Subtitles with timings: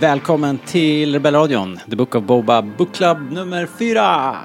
[0.00, 4.36] Välkommen till Rebellradion, The Book of Boba Book Club nummer fyra!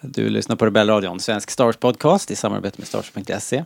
[0.00, 3.64] Du lyssnar på Rebellradion, svensk Star Wars podcast i samarbete med Starwars.se.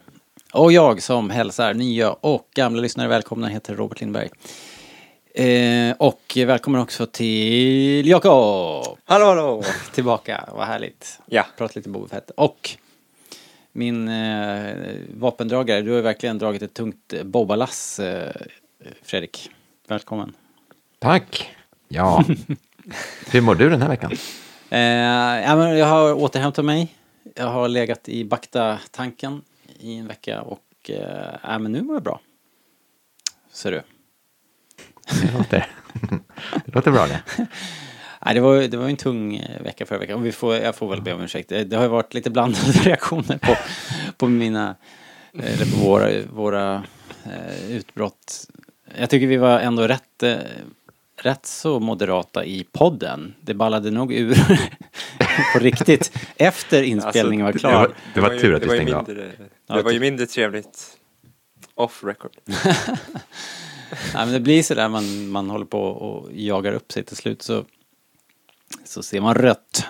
[0.52, 4.30] Och jag som hälsar nya och gamla lyssnare välkomna heter Robert Lindberg.
[5.34, 8.98] Eh, och välkommen också till Jakob!
[9.04, 9.62] Hallå hallå!
[9.94, 11.20] Tillbaka, vad härligt.
[11.26, 11.46] Ja.
[11.56, 12.30] Prata lite Boba Fett.
[12.30, 12.70] Och
[13.72, 14.74] min eh,
[15.14, 18.32] vapendragare, du har verkligen dragit ett tungt Boba-lass, eh,
[19.02, 19.50] Fredrik.
[19.88, 20.34] Välkommen.
[20.98, 21.50] Tack!
[21.88, 22.24] Ja.
[23.32, 24.12] Hur mår du den här veckan?
[24.70, 26.94] Eh, ja, men jag har återhämtat mig.
[27.34, 29.42] Jag har legat i Bakta-tanken
[29.80, 32.20] i en vecka och eh, ja, men nu mår jag bra.
[33.52, 33.82] Ser du.
[35.22, 35.66] Det låter,
[36.64, 37.22] det låter bra det.
[38.24, 40.74] Nej, det var, det var en tung eh, vecka förra veckan och vi får, jag
[40.74, 41.48] får väl be om ursäkt.
[41.48, 43.56] Det, det har ju varit lite blandade reaktioner på,
[44.16, 44.76] på mina,
[45.34, 46.84] eh, eller på våra, våra
[47.24, 48.46] eh, utbrott.
[48.98, 50.36] Jag tycker vi var ändå rätt, eh,
[51.16, 53.34] rätt så moderata i podden.
[53.40, 54.34] Det ballade nog ur
[55.52, 57.78] på riktigt efter inspelningen var Alltså, klar.
[57.80, 59.04] var- det var ju- tur att det ju stängde av.
[59.04, 59.32] Det
[59.66, 60.00] var ju typ.
[60.00, 60.96] mindre trevligt
[61.74, 62.32] off record.
[62.46, 67.16] Nej, men det blir så där man, man håller på och jagar upp sig till
[67.16, 67.64] slut så,
[68.84, 69.86] så ser man rött.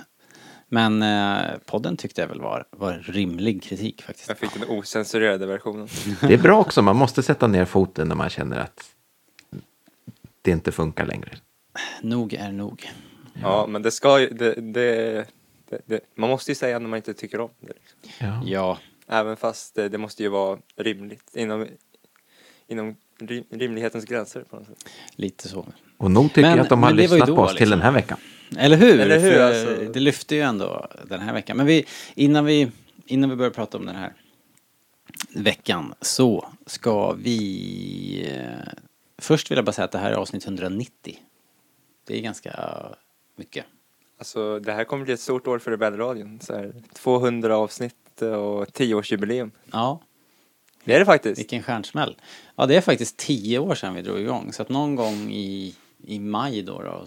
[0.69, 4.28] Men eh, podden tyckte jag väl var, var rimlig kritik faktiskt.
[4.28, 5.89] Jag fick den ocensurerade versionen.
[6.20, 8.84] Det är bra också, man måste sätta ner foten när man känner att
[10.43, 11.31] det inte funkar längre.
[12.03, 12.91] Nog är nog.
[13.43, 15.27] Ja, men det ska ju, det, det,
[15.71, 17.73] det, det, man måste ju säga när man inte tycker om det.
[17.73, 18.27] Liksom.
[18.29, 18.43] Ja.
[18.47, 21.67] Ja, Även fast det, det måste ju vara rimligt, inom,
[22.69, 24.89] inom rim, rimlighetens gränser på något sätt.
[25.17, 25.67] lite så.
[25.97, 27.70] Och nog tycker Men- jag att de har lyssnat då, på oss till liksom.
[27.70, 28.19] den här veckan.
[28.59, 29.01] Eller hur?
[29.01, 29.93] Eller hur, För alltså?
[29.93, 31.57] Det lyfte ju ändå den här veckan.
[31.57, 32.70] Men vi, innan, vi,
[33.07, 34.13] innan vi börjar prata om den här
[35.35, 38.29] veckan så ska vi...
[39.23, 41.19] Först vill jag bara säga att det här är avsnitt 190.
[42.05, 42.87] Det är ganska
[43.37, 43.65] mycket.
[44.19, 46.41] Alltså det här kommer bli ett stort år för Rebellradion.
[46.41, 49.51] Så här, 200 avsnitt och 10-årsjubileum.
[49.73, 50.01] Ja,
[50.85, 51.39] Det är det faktiskt.
[51.39, 52.17] vilken stjärnsmäll.
[52.57, 54.53] Ja, det är faktiskt tio år sedan vi drog igång.
[54.53, 57.07] Så att någon gång i, i maj då, då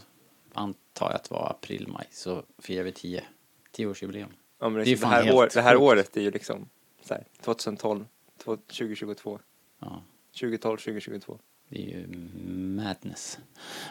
[0.53, 3.23] antar jag att det var april-maj, så firar vi tio,
[3.71, 4.29] tioårsjubileum.
[4.59, 6.69] Ja, men Det är det, det, här år, det här året är ju liksom
[7.03, 8.05] så här, 2012,
[8.43, 9.39] två- 2022,
[9.79, 10.01] Ja.
[10.39, 11.39] 2012, 2022.
[11.69, 12.07] Det är ju
[12.83, 13.39] madness.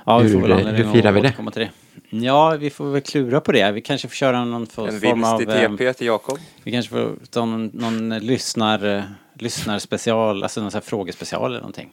[0.06, 1.34] Ja, vi Hur- får väl hur firar vi det?
[1.54, 1.70] det.
[2.10, 3.72] Ja, vi får väl klura på det.
[3.72, 5.42] Vi kanske får köra någon for- En form vinst av...
[5.42, 6.38] i eh, TP till Jakob.
[6.62, 9.02] Vi kanske får ta någon, någon lyssnar, eh,
[9.34, 11.90] lyssnarspecial, alltså någon sån här frågespecial eller någonting.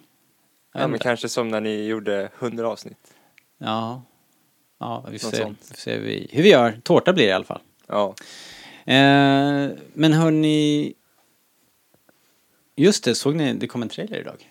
[0.74, 3.14] Ja, men kanske som när ni gjorde 100 avsnitt.
[3.58, 4.04] Ja,
[4.80, 5.66] ja vi får se, sånt.
[5.68, 6.80] får se hur, vi, hur vi gör.
[6.84, 7.62] Tårta blir det i alla fall.
[7.88, 8.16] Ja,
[8.86, 10.94] Eh, men hörni...
[12.76, 14.51] Just det, såg ni, det kom en trailer idag.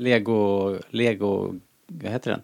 [0.00, 1.54] Lego, Lego,
[1.86, 2.42] vad heter den?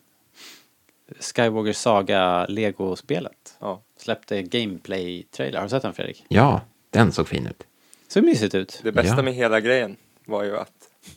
[1.21, 3.57] Skywalker Saga Lego-spelet.
[3.61, 3.83] ja.
[3.99, 5.57] Släppte gameplay-trailer.
[5.59, 6.25] Har du sett den Fredrik?
[6.29, 7.67] Ja, den såg fin ut.
[8.09, 8.81] Så mysigt ut.
[8.83, 9.23] Det bästa Ja.
[9.23, 9.97] med hela grejen
[10.27, 10.73] var ju att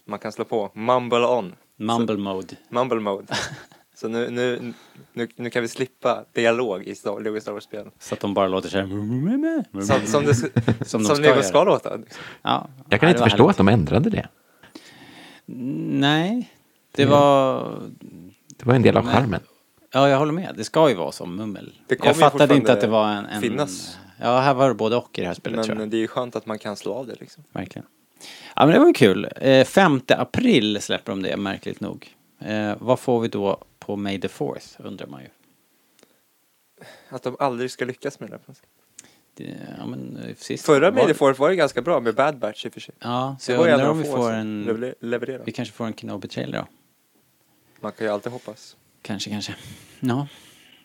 [0.05, 2.55] man kan slå på mumble on, Mumble mode.
[2.69, 3.33] mumble mode.
[3.95, 4.73] Så nu, nu,
[5.13, 7.91] nu, nu kan vi slippa dialog i Star, Lego Star Wars-spelen.
[7.99, 8.87] Så att de bara låter så här.
[9.85, 10.49] Som, som, det, Som
[10.85, 11.43] som, de ska Lego göra.
[11.43, 11.95] ska låta.
[11.95, 12.23] Liksom.
[12.41, 13.49] Ja, Jag kan ja, inte förstå härligt.
[13.51, 14.27] att de ändrade det.
[15.53, 16.53] Nej,
[16.91, 17.79] det var...
[18.57, 19.13] Det var en del av Nej.
[19.13, 19.41] charmen.
[19.91, 20.53] Ja, jag håller med.
[20.57, 21.73] Det ska ju vara som mummel.
[22.03, 23.25] Jag fattade inte att det var en...
[23.25, 23.97] en finnas.
[24.21, 25.81] Ja, här var det både och i det här spelet tror jag.
[25.81, 27.43] Men det är ju skönt att man kan slå av det liksom.
[27.51, 27.87] Verkligen.
[28.55, 29.27] Ja, men det var ju kul.
[29.35, 32.15] Eh, 5 april släpper de det, märkligt nog.
[32.39, 35.27] Eh, vad får vi då på May the 4th, undrar man ju.
[37.09, 38.33] Att de aldrig ska lyckas med det.
[38.33, 38.67] där på något sätt.
[39.28, 39.28] Det,
[39.77, 42.73] ja, men, eh, sist Förra Fourth var ju ganska bra med Bad Batch i och
[42.73, 42.95] för sig.
[42.99, 44.63] Ja, så Det jag undrar om vi får en...
[44.65, 45.43] lever- levererade.
[45.45, 46.67] Vi kanske får en Kenobi-trailer då.
[47.81, 48.75] Man kan ju alltid hoppas.
[49.01, 49.55] Kanske, kanske.
[49.99, 50.27] Ja.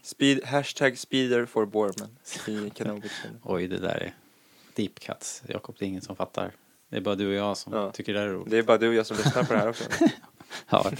[0.03, 2.09] Speed, hashtag speeder for Borman
[2.49, 3.09] i Kenobi.
[3.43, 4.15] Oj, det där är
[4.77, 5.43] deep cuts.
[5.47, 6.51] Jakob, det är ingen som fattar.
[6.91, 7.91] Det är bara du och jag som Ja.
[7.91, 8.51] tycker det här är roligt.
[8.51, 9.85] Det är bara du och jag som lyssnar på det här också.
[10.71, 10.91] Ja.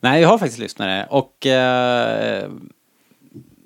[0.00, 2.50] Nej, jag har faktiskt lyssnare och eh,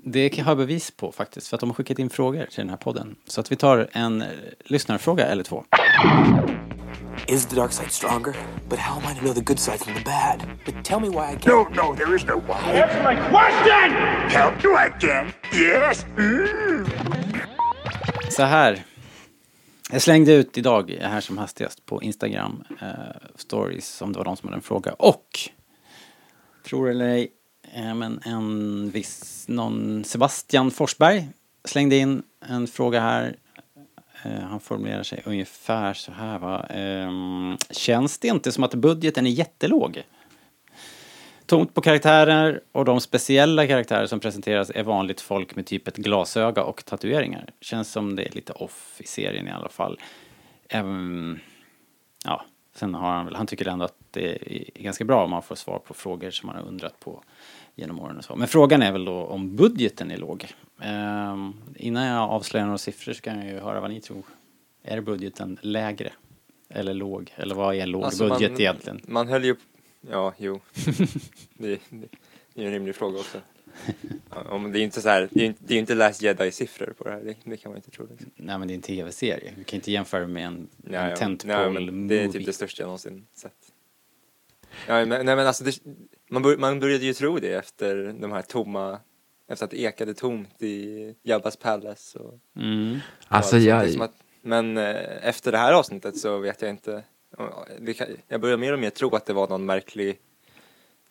[0.05, 2.71] det har jag bevis på faktiskt för att de har skickat in frågor till den
[2.71, 3.17] här podden.
[3.27, 4.29] Så att vi tar en eh,
[4.65, 5.65] lyssnarfråga eller två.
[7.27, 8.35] Is the dark side stronger?
[8.69, 10.43] But how am I to know the good side from the bad?
[10.65, 11.77] But tell me why I can't.
[11.77, 12.81] No, no, there is no why.
[12.83, 13.91] Answer my question!
[14.31, 15.33] Help you again?
[15.55, 16.07] Yes?
[16.19, 16.87] Mm.
[18.31, 18.85] Så här.
[19.93, 22.89] Jag slängde ut idag här som hastigast på Instagram eh,
[23.35, 24.93] stories om det var någon som hade en fråga.
[24.93, 25.39] Och,
[26.65, 27.29] tror eller ej, eh,
[27.75, 31.29] Eh, men en viss, någon Sebastian Forsberg
[31.65, 33.37] slängde in en fråga här.
[34.25, 36.67] Eh, han formulerar sig ungefär så här va.
[36.67, 40.03] Ehm, känns det inte som att budgeten är jättelåg?
[41.51, 45.97] tomt på karaktärer och de speciella karaktärer som presenteras är vanligt folk med typ ett
[45.97, 47.51] glasöga och tatueringar.
[47.61, 50.01] Känns som det är lite off i serien i alla fall.
[50.69, 51.41] Även,
[52.25, 52.45] ja,
[52.75, 55.55] sen har han väl, han tycker ändå att det är ganska bra om man får
[55.55, 57.23] svar på frågor som man har undrat på
[57.81, 58.37] genom åren och så.
[58.37, 60.47] Men frågan är väl då om budgeten är låg.
[60.83, 64.23] Ehm, innan jag avslöjar några siffror så kan jag ju höra vad ni tror.
[64.83, 66.13] Är budgeten lägre?
[66.69, 67.33] Eller låg?
[67.37, 69.01] Eller vad är låg Alltså, budget man, egentligen?
[69.09, 69.57] Man höll ju...
[70.11, 70.61] Ja, jo.
[71.55, 72.09] det, det,
[72.55, 73.39] det är en rimlig fråga också.
[74.29, 77.05] Om det är inte så här, det är, inte- det är inte Last Jedi-siffror på
[77.05, 78.07] det här, det, det kan man inte tro.
[78.11, 78.31] Liksom.
[78.37, 79.53] Nej men det är en tv-serie.
[79.57, 81.69] Vi kan inte jämföra med en, Ja, en ja.
[81.71, 81.91] Nej.
[82.09, 83.53] Det är typ det största jag någonsin sett.
[84.87, 85.79] Ja, men, nej men alltså, det,
[86.31, 88.99] man, bör, man började ju tro det efter de här tomma,
[89.49, 92.99] efter att det ekade tomt i Jabbas Palace och Mm.
[93.29, 93.95] Alltså och allt sånt.
[93.95, 97.03] Det är jag, att, Men eh, efter det här avsnittet så vet jag inte,
[98.29, 100.19] jag börjar mer och mer tro att det var någon märklig,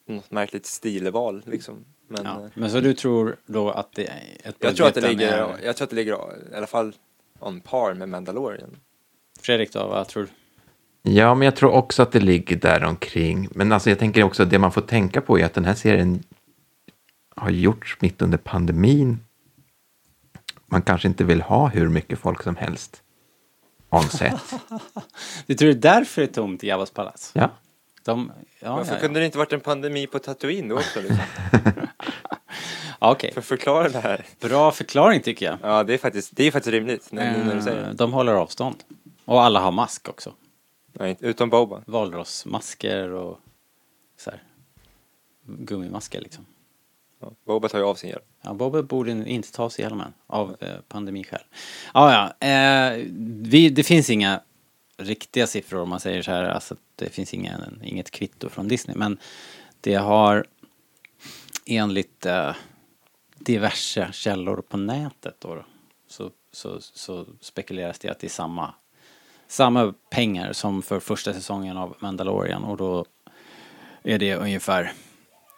[0.05, 1.85] något märkligt stilval liksom.
[2.07, 2.43] Men Ja.
[2.43, 5.31] eh, Men så du tror då att det är ett jag tror att det ligger,
[5.31, 6.13] är- jag tror att det ligger
[6.51, 6.93] i alla fall
[7.39, 8.77] on par med Mandalorian.
[9.41, 10.29] Fredrik då, vad tror du?
[11.01, 13.47] Ja, men jag tror också att det ligger där omkring.
[13.51, 16.23] Men alltså jag tänker också, det man får tänka på är att den här serien
[17.35, 19.19] har gjorts mitt under pandemin.
[20.65, 23.01] Man kanske inte vill ha hur mycket folk som helst
[23.89, 24.53] on set.
[25.45, 27.31] Du tror det är därför det är tomt i Jabbas palats?
[27.35, 27.49] Ja,
[28.05, 29.01] De, ja, Varför ja, ja.
[29.01, 31.17] kunde det inte varit en pandemi på Tatooine då också liksom?
[32.99, 34.25] ja Okej, För att förklara det här.
[34.41, 35.57] bra förklaring tycker jag.
[35.61, 37.93] Ja, det är faktiskt, det är faktiskt rimligt när, nu när du säger Eh, det.
[37.93, 38.75] De håller avstånd.
[39.25, 40.33] Och alla har mask också.
[40.93, 41.83] Nej, utom Boba.
[41.87, 43.39] Valrossmasker och
[44.17, 44.43] så här,
[45.43, 46.45] gummimasker liksom.
[47.19, 48.23] Ja, Boba tar ju av sin hjälm.
[48.41, 51.41] Ja, Bobbe borde inte ta sig hjälmen av eh, pandemiskäl.
[51.93, 52.47] Ja, ja.
[52.47, 53.05] Eh,
[53.41, 54.41] vi, det finns inga
[54.97, 56.43] riktiga siffror om man säger så här.
[56.43, 58.97] Alltså, det finns ingen, inget kvitto från Disney.
[58.97, 59.17] Men
[59.81, 60.45] det har
[61.65, 62.55] enligt eh,
[63.39, 65.65] diverse källor på nätet då
[66.07, 68.73] så, så, så spekuleras det att det är samma,
[69.49, 73.05] samma pengar som för första säsongen av Mandalorian och då
[74.03, 74.91] är det ungefär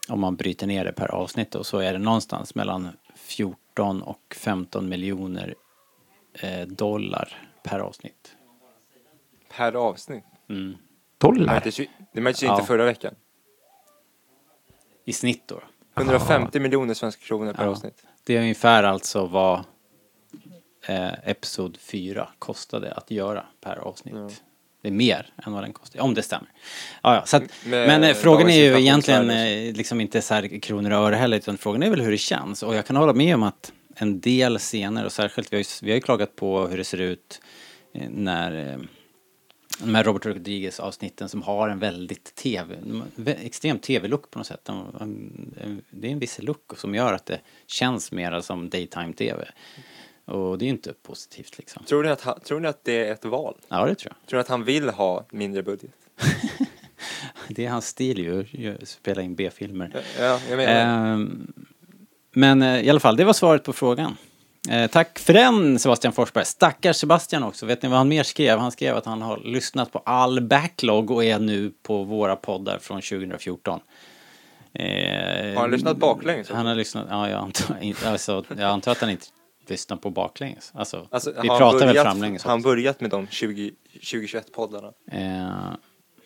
[0.09, 4.35] om man bryter ner det per avsnitt och så är det någonstans mellan 14 och
[4.37, 5.55] 15 miljoner
[6.33, 8.35] eh, dollar per avsnitt.
[9.57, 10.23] Per avsnitt.
[10.49, 10.77] Mm.
[11.17, 11.61] Det dollar.
[11.65, 12.53] ju, det märktes ju Ja.
[12.53, 13.15] inte förra veckan.
[15.05, 15.61] I snitt då.
[15.97, 17.69] 150 miljoner svenska kronor per Ja.
[17.69, 18.03] avsnitt.
[18.23, 19.63] Det är ungefär alltså vad
[20.87, 24.15] eh, Episod 4 kostade att göra per avsnitt.
[24.15, 24.29] Ja.
[24.81, 26.49] Det är mer än vad den kostar, om det stämmer.
[27.03, 30.33] Ja, ja, så att, Med men eh, frågan är ju egentligen eh, liksom inte så
[30.33, 32.63] här kronor och öre heller, utan frågan är väl hur det känns.
[32.63, 35.65] Och jag kan hålla med om att en del scener, och särskilt, vi har ju,
[35.81, 37.41] vi har ju klagat på hur det ser ut
[37.93, 38.79] eh, när
[39.79, 42.77] de här Robert Rodriguez avsnitten som har en väldigt tv,
[43.25, 44.69] extrem tv-look på något sätt.
[45.89, 49.47] Det är en viss look som gör att det känns mer som daytime tv.
[50.25, 51.83] Och det är inte positivt liksom.
[51.85, 53.55] Tror ni, att, han- tror ni att det är ett val?
[53.67, 54.27] Ja, det tror jag.
[54.29, 55.91] Tror ni att han vill ha mindre budget?
[57.47, 58.19] Det är hans stil
[58.51, 60.03] ju, spela in B-filmer.
[60.19, 61.13] Ja, jag menar.
[61.13, 61.53] Ehm,
[62.33, 64.17] men eh, i alla fall, det var svaret på frågan.
[64.69, 66.45] Eh, tack för den Sebastian Forsberg.
[66.45, 67.65] Stackars Sebastian också.
[67.65, 68.59] Vet ni vad han mer skrev?
[68.59, 72.77] Han skrev att han har lyssnat på all backlog och är nu på våra poddar
[72.79, 73.79] från 2014.
[74.73, 74.83] Eh,
[75.53, 76.49] Har han lyssnat baklänges?
[76.49, 79.25] Han har lyssnat, ja jag antar, inte- alltså, jag antar att han inte
[79.71, 80.71] lyssnar på baklänges.
[80.75, 85.75] Alltså, Alltså, vi pratar väl framlänges Har han börjat med de 20, 2021-poddarna Eh,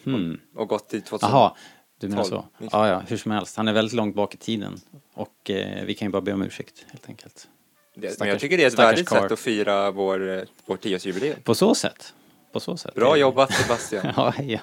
[0.03, 0.39] hmm.
[0.55, 1.29] och gått till 2000?
[1.29, 1.55] Jaha,
[1.99, 2.45] du menar 12, så?
[2.57, 2.79] liksom.
[2.79, 3.57] Ja, ja, hur som helst.
[3.57, 4.79] Han är väldigt långt bak i tiden.
[5.13, 7.47] Och eh, vi kan ju bara be om ursäkt, helt enkelt.
[7.95, 10.77] Det, men Stackars- jag tycker det är ett värdigt sätt att fira vår, eh, vår
[10.77, 11.39] tioårsjubileum.
[11.43, 12.13] På så sätt.
[12.51, 12.95] På så sätt.
[12.95, 14.13] Bra jobbat Sebastian.
[14.15, 14.59] ja, ja.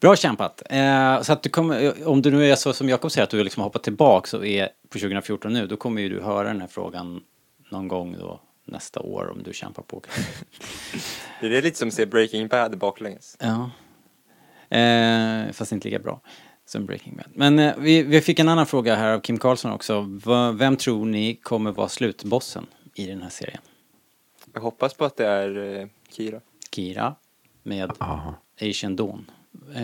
[0.00, 0.62] Bra kämpat.
[0.70, 3.44] Eh, så att du kommer, om du nu är så som Jakob säger att du
[3.44, 6.68] liksom hoppat tillbaka och är på 2014 nu, då kommer ju du höra den här
[6.68, 7.20] frågan
[7.70, 10.02] någon gång då nästa år om du kämpar på.
[11.40, 13.36] Det är lite som att se Breaking Bad baklänges.
[13.40, 13.70] Ja.
[14.76, 16.20] Eh, fast inte lika bra
[16.66, 17.26] som Breaking Bad.
[17.34, 20.00] Men eh, vi, vi fick en annan fråga här av Kim Karlsson också.
[20.24, 23.60] Va, vem tror ni kommer vara slutbossen i den här serien?
[24.54, 26.40] Jag hoppas på att det är eh, Kira.
[26.74, 27.14] Kira
[27.62, 28.34] med Ja.
[28.62, 29.30] Asian Dawn.
[29.74, 29.82] Eh,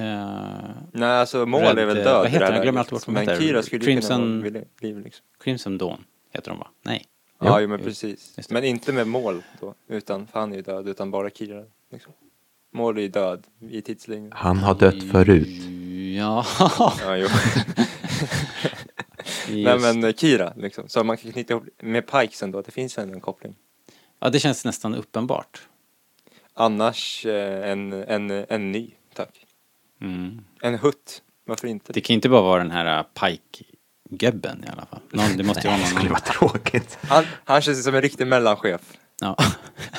[0.93, 2.55] Nej, alltså Mål Red, är väl eh, död vad heter den?
[2.55, 3.47] Jag glömmer alltid bort vad den Men heter.
[3.47, 4.43] Kira skulle ju kunna Crimson-
[4.83, 5.25] vara liksom.
[5.41, 6.69] Crimson Dawn heter de va?
[6.83, 7.05] Nej.
[7.39, 7.61] Ja, Ja.
[7.61, 8.51] jo, men precis.
[8.51, 11.65] Men inte med Mål då, utan för han är ju död, utan bara Kira.
[11.93, 12.13] Liksom.
[12.73, 14.33] Mål är ju död i tidslinjen.
[14.35, 15.49] Han har dött förut.
[16.17, 16.47] Ja,
[16.79, 17.29] Ja, jo.
[19.49, 20.89] Nej men eh, Kira liksom.
[20.89, 23.55] Så man kan knyta ihop med Pikes ändå, det finns ändå en koppling.
[24.21, 25.69] ja, det känns nästan uppenbart.
[26.55, 29.47] Annars eh, en, en, en ny, tack.
[30.01, 30.45] Mm.
[30.63, 31.23] En hutt.
[31.45, 31.93] Varför inte?
[31.93, 33.07] Det kan inte bara vara den här uh,
[34.11, 35.01] Pike-gubben i alla fall.
[35.11, 36.99] Någon, det måste ju vara Det någon skulle vara tråkigt.
[37.03, 38.99] Han, han känns som en riktig mellanchef.
[39.21, 39.37] Ja.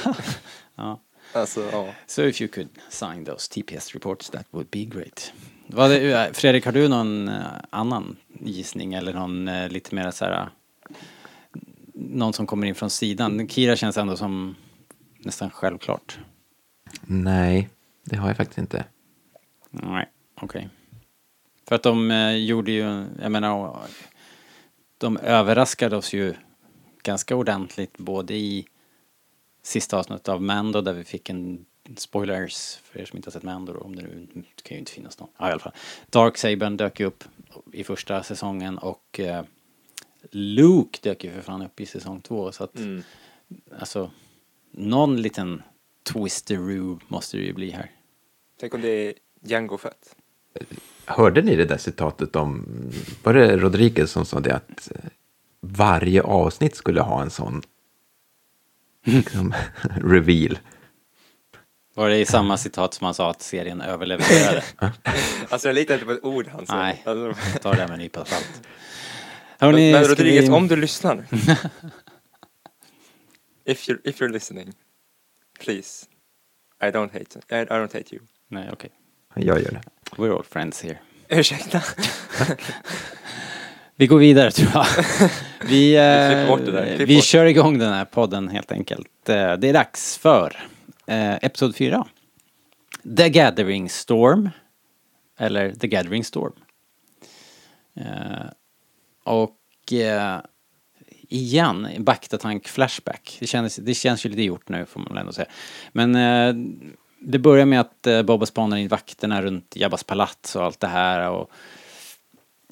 [0.75, 1.01] ja.
[1.33, 1.87] Alltså, ja.
[2.07, 5.31] So if you could sign those TPS reports that would be great.
[5.67, 10.25] Vad är, Fredrik, har du någon eh, annan gissning eller någon eh, lite mer så
[10.25, 10.41] här...
[10.41, 10.47] eh,
[11.93, 13.47] Någon som kommer in från sidan?
[13.47, 14.55] Kira känns ändå som
[15.19, 16.19] nästan självklart.
[17.01, 17.69] Nej,
[18.03, 18.85] det har jag faktiskt inte.
[19.71, 20.09] Nej,
[20.41, 20.69] okej.
[21.67, 23.79] För att de eh, gjorde ju, jag menar,
[24.97, 26.33] de överraskade oss ju
[27.03, 28.67] ganska ordentligt både i
[29.61, 31.65] sista avsnittet av Mando där vi fick en
[31.97, 34.79] spoilers för er som inte har sett Mando då, om det nu det kan ju
[34.79, 35.29] inte finnas någon.
[35.37, 35.73] Ja, i alla fall.
[36.09, 37.23] Darksabern dök ju upp
[37.73, 39.43] i första säsongen och eh,
[40.31, 43.03] Luke dök ju för fan upp i säsong två så att Mm.
[43.79, 44.11] alltså
[44.71, 45.63] någon liten
[46.03, 47.91] twisteroo måste det ju bli här.
[48.59, 50.16] Tänk om det är Django Fett.
[51.05, 52.65] Hörde ni det där citatet om,
[53.23, 55.01] var det Rodriguez som sa det att eh,
[55.61, 57.61] varje avsnitt skulle ha en sån
[59.05, 59.53] liksom,
[60.03, 60.59] reveal?
[61.93, 64.63] Var det i samma citat som han sa att serien överlevererade?
[65.49, 66.79] Alltså jag litar inte på ett ord han säger.
[66.81, 67.03] Nej.
[67.05, 68.61] Alltså, Ta det här med en nypa salt.
[69.59, 71.15] men Hörrni, men Rodriguez, vi- om du lyssnar.
[73.65, 74.73] if, you're, if you're listening,
[75.59, 76.05] please.
[76.81, 78.21] I don't hate, I, I don't hate you.
[78.47, 78.89] Nej, okej.
[79.35, 79.81] Jag gör det.
[80.15, 80.97] We're all friends here.
[81.29, 81.81] Ursäkta?
[83.95, 84.85] Vi går vidare tror jag.
[85.69, 86.95] Vi, eh, där.
[86.95, 89.29] Klipp vi kör igång den här podden helt enkelt.
[89.29, 90.65] Eh, Det är dags för
[91.07, 92.07] eh, Episod 4.
[93.17, 94.49] The Gathering Storm.
[95.39, 96.53] Eller The Gathering Storm.
[97.95, 98.47] Eh,
[99.23, 100.39] och eh,
[101.29, 103.37] igen, en baktatank flashback.
[103.39, 105.47] Det känns, det känns ju lite gjort nu får man väl ändå säga.
[105.91, 106.53] Men eh,
[107.19, 110.87] det börjar med att eh, Boba spanar in vakterna runt Jabbas palats och allt det
[110.87, 111.29] här.
[111.29, 111.51] Och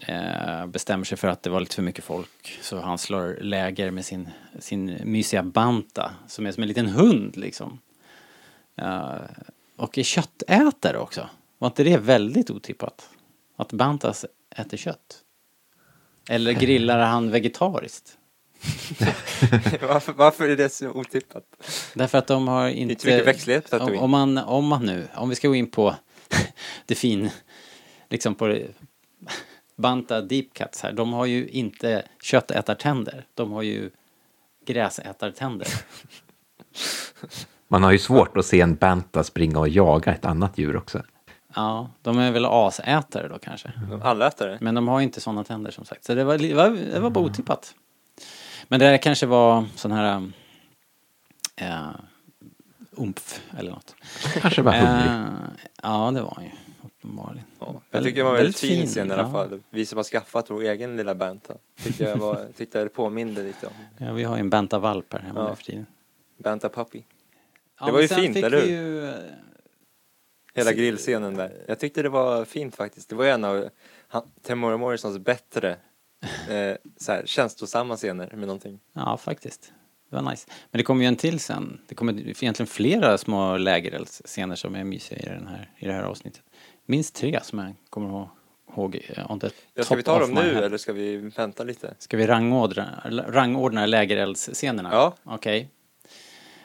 [0.10, 2.60] eh, bestämmer sig för att det var lite för mycket folk.
[2.62, 7.38] Så han slår läger med sin, sin mysiga banta som är som en liten hund
[7.38, 7.80] liksom.
[8.76, 9.16] Eh,
[9.76, 11.30] och är köttätare också.
[11.58, 13.10] Var inte det väldigt otippat?
[13.56, 14.26] Att Bantas
[14.56, 15.22] äter kött?
[16.30, 18.18] Eller grillar han vegetariskt?
[19.88, 21.44] varför, varför är det så otippat?
[21.94, 22.94] Därför att de har inte...
[22.94, 25.72] inte mycket växtlighet på om, om, man, om man nu, om vi ska gå in
[25.72, 25.96] på
[26.86, 27.30] det fin,
[28.10, 28.68] liksom på det,
[29.76, 33.90] Banta Deep Cuts här, de har ju inte köttätartänder, de har ju
[34.66, 35.68] gräsätartänder.
[37.68, 41.04] Man har ju svårt att se en banta springa och jaga ett annat djur också.
[41.56, 43.72] Ja, de är väl asätare då kanske.
[43.90, 44.58] De allätare?
[44.62, 46.04] Men de har ju inte sådana tänder som sagt.
[46.04, 47.76] Så det var, det var, det var bara otippat.
[48.68, 50.32] Men det där kanske var sån här...
[51.56, 51.90] Äh,
[52.98, 53.96] umf eller något.
[54.42, 55.12] Kanske var hungrig.
[55.12, 55.26] Eh,
[55.84, 56.52] ja, det var han ju.
[56.84, 57.46] Uppenbarligen.
[57.60, 59.32] Ja, jag tycker det var en väldigt fin fin, scen i alla ja.
[59.32, 59.62] fall.
[59.70, 61.54] Vi som har skaffat vår egen lilla banta.
[61.84, 65.14] Tyckte jag, var, tyckte jag det påminde lite om Ja, vi har ju en banta-valp
[65.14, 65.56] här hemma Ja.
[65.56, 65.86] för tiden.
[66.38, 67.02] Banta Puppy.
[67.80, 68.68] Ja, Det var ju sen fint, fick eller hur?
[68.68, 69.14] Ju,
[70.54, 71.52] Hela grillscenen där.
[71.68, 73.10] Jag tyckte det var fint faktiskt.
[73.10, 73.70] Det var en av
[74.42, 75.78] Tamora Morrisons bättre
[76.50, 78.80] eh, så här, känslosamma scener med någonting.
[78.94, 79.74] ja, faktiskt.
[80.10, 80.48] Det var nice.
[80.72, 81.82] Men det kommer ju en till sen.
[81.88, 86.04] Det kommer egentligen flera små lägereldsscener som är mysiga i, den här, i det här
[86.04, 86.42] avsnittet.
[86.86, 88.28] Minst tre som jag kommer
[88.78, 89.02] ihåg.
[89.10, 91.96] eh, on the Ja, ska vi ta dem nu eller ska vi vänta lite?
[92.00, 94.90] Ska vi rangordna, rangordna lägereldsscenerna?
[94.92, 95.16] Ja.
[95.24, 95.70] Okej.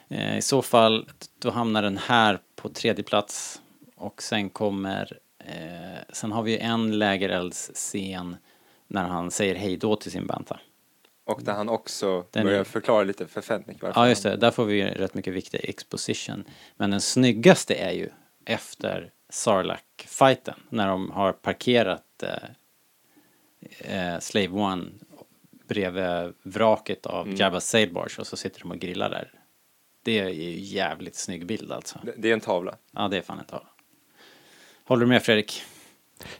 [0.08, 3.60] Eh, I så fall, då hamnar den här på tredje plats.
[3.96, 8.36] Och sen kommer, eh, sen har vi en lägereldsscen
[8.90, 10.60] när han säger hej då till sin banta.
[11.24, 14.36] Och där han också Den börjar är- förklara lite för Fennick varför Ja, just det.
[14.36, 16.44] Där får vi rätt mycket viktig exposition.
[16.76, 18.08] Men den snyggaste är ju
[18.44, 20.54] efter Sarlacc-fighten.
[20.68, 22.34] När de har parkerat eh,
[24.14, 24.86] eh, Slave One
[25.68, 27.36] bredvid vraket av Mm.
[27.38, 29.32] Jabba's Sail Barge och så sitter de och grillar där.
[30.02, 31.98] Det är ju jävligt snygg bild alltså.
[32.02, 32.76] Det- Det är en tavla.
[32.92, 33.68] Ja, det är fan en tavla.
[34.84, 35.62] Håller du med Fredrik?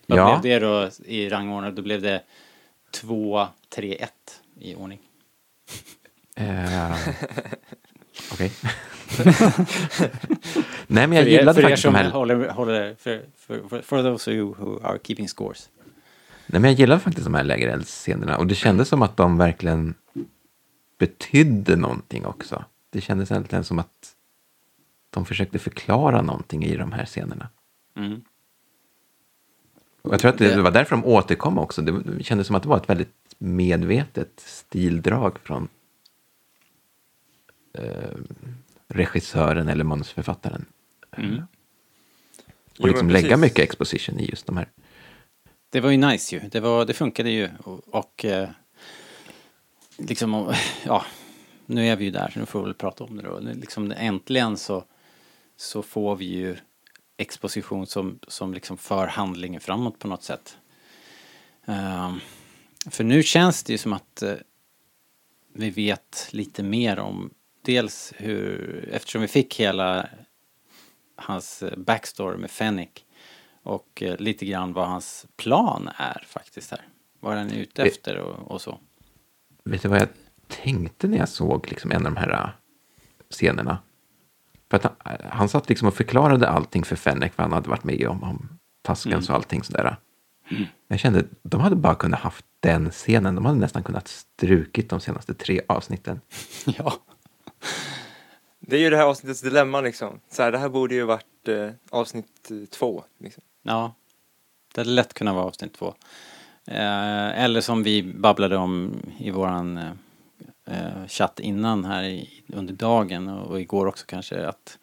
[0.06, 0.38] Vad Ja.
[0.42, 1.74] blev det då i rangordning?
[1.74, 2.22] Då blev det
[2.90, 4.12] 2, 3, 1
[4.60, 5.00] i ordning.
[6.36, 6.92] Eh,
[8.32, 8.52] Okej.
[10.86, 12.10] Nej, men jag för gillade er faktiskt de här...
[12.10, 15.68] håller, håller för, för, för, for those of you who are keeping scores.
[16.46, 19.94] Nej, men jag gillade faktiskt de här lägereldsscenerna och det kändes som att de verkligen
[20.98, 22.64] betydde någonting också.
[22.90, 24.14] Det kändes egentligen som att
[25.10, 27.48] de försökte förklara någonting i de här scenerna.
[27.96, 28.20] Mm.
[30.02, 31.82] Jag tror att det, Det- var därför de återkom också.
[31.82, 35.68] Det kändes som att det var ett väldigt medvetet stildrag från
[37.72, 37.84] eh,
[38.88, 40.64] regissören eller manusförfattaren.
[41.16, 41.42] Mm.
[42.78, 44.68] Och liksom men lägga mycket exposition i just de här.
[45.70, 46.48] det var ju nice ju.
[46.48, 48.48] Det, var, det funkade ju och, och eh,
[49.96, 50.54] liksom, och,
[50.84, 51.04] ja,
[51.66, 53.38] nu är vi ju där så nu får vi väl prata om det då.
[53.42, 54.84] Nu Liksom äntligen så,
[55.56, 56.56] så får vi ju
[57.20, 60.58] exposition som, som liksom för handlingen framåt på något sätt.
[61.64, 62.20] Ehm,
[62.90, 64.34] för nu känns det ju som att eh,
[65.52, 67.30] vi vet lite mer om
[67.62, 70.08] dels hur, eftersom vi fick hela
[71.16, 72.88] hans eh, backstory med Fennec
[73.62, 76.88] och eh, lite grann vad hans plan är faktiskt här.
[77.20, 78.78] Vad han är ute Det- efter och, och så.
[79.64, 80.08] Vet du vad jag
[80.48, 82.52] tänkte när jag såg liksom en av de här
[83.30, 83.78] scenerna?
[84.70, 87.84] För att han, han satt liksom och förklarade allting för Fennec, vad han hade varit
[87.84, 88.48] med om, om
[88.82, 89.96] Taskens och allting sådär.
[90.88, 95.00] Jag kände, de hade bara kunnat haft den scenen, de hade nästan kunnat strukit de
[95.00, 96.20] senaste tre avsnitten.
[96.64, 96.94] ja.
[98.60, 100.20] Det är ju det här avsnittets dilemma liksom.
[100.30, 103.04] Så här, det här borde ju varit eh, avsnitt eh, två.
[103.18, 103.42] Liksom.
[103.62, 103.94] Ja.
[104.74, 105.94] Det hade lätt kunnat vara avsnitt två.
[106.66, 109.92] Eh, eller som vi babblade om i våran eh,
[110.70, 114.78] eh, chatt innan här i, under dagen och, och igår också kanske att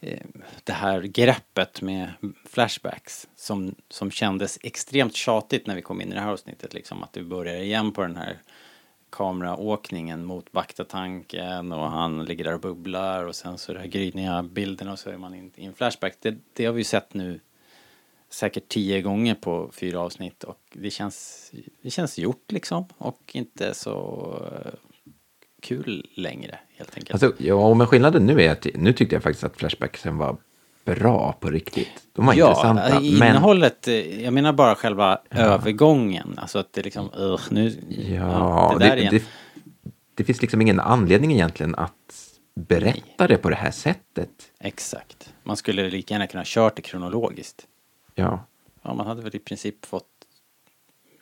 [0.00, 0.20] eh,
[0.64, 2.10] det här greppet med
[2.44, 7.02] flashbacks som, som kändes extremt tjatigt när vi kom in i det här avsnittet liksom
[7.02, 8.38] att vi börjar igen på den här
[9.10, 13.88] kameraåkningen mot Baktatanken och han ligger där och bubblar och sen så är det här
[13.88, 16.16] gryniga bilderna och så är man in, i en flashback.
[16.20, 17.40] Det, det har vi ju sett nu
[18.28, 21.50] säkert tio gånger på fyra avsnitt och det känns,
[21.82, 24.32] det känns gjort liksom och inte så
[24.64, 24.72] eh,
[25.62, 27.22] kul längre helt enkelt.
[27.22, 30.36] Alltså, ja, men skillnaden nu är att nu tyckte jag faktiskt att Flashbacksen var
[30.84, 31.88] bra på riktigt.
[32.12, 32.88] De var intressanta.
[32.88, 37.72] ja, Men, innehållet, eh, jag menar bara själva övergången, alltså att det liksom, uh, nu,
[37.88, 39.14] ja, det där det, igen.
[39.14, 39.24] det,
[40.14, 41.92] det finns liksom ingen anledning egentligen att
[42.54, 44.30] berätta det på det här sättet.
[44.60, 45.32] Exakt.
[45.42, 47.66] Man skulle lika gärna kunna kört det kronologiskt.
[48.14, 48.46] Ja,
[48.82, 50.08] Ja, man hade väl i princip fått,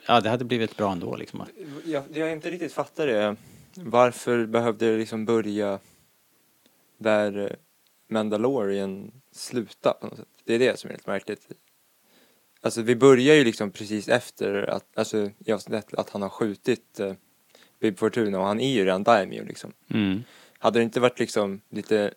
[0.07, 1.45] ja det hade blivit bra ändå liksom.
[1.85, 3.37] Jag, jag inte riktigt fattar det.
[3.75, 5.79] Varför behövde det liksom börja
[6.99, 7.57] där eh,
[8.09, 10.29] Mandalorian slutar på något sätt?
[10.45, 11.49] Det är det som är helt märkligt.
[12.61, 17.01] Alltså vi börjar ju liksom precis efter att, alltså i avsnittet att han har skjutit
[17.01, 17.13] eh,
[17.81, 19.73] Bib Fortuna och han är ju redan Daimyo liksom.
[19.89, 20.23] Mm.
[20.59, 22.15] Hade det inte varit liksom lite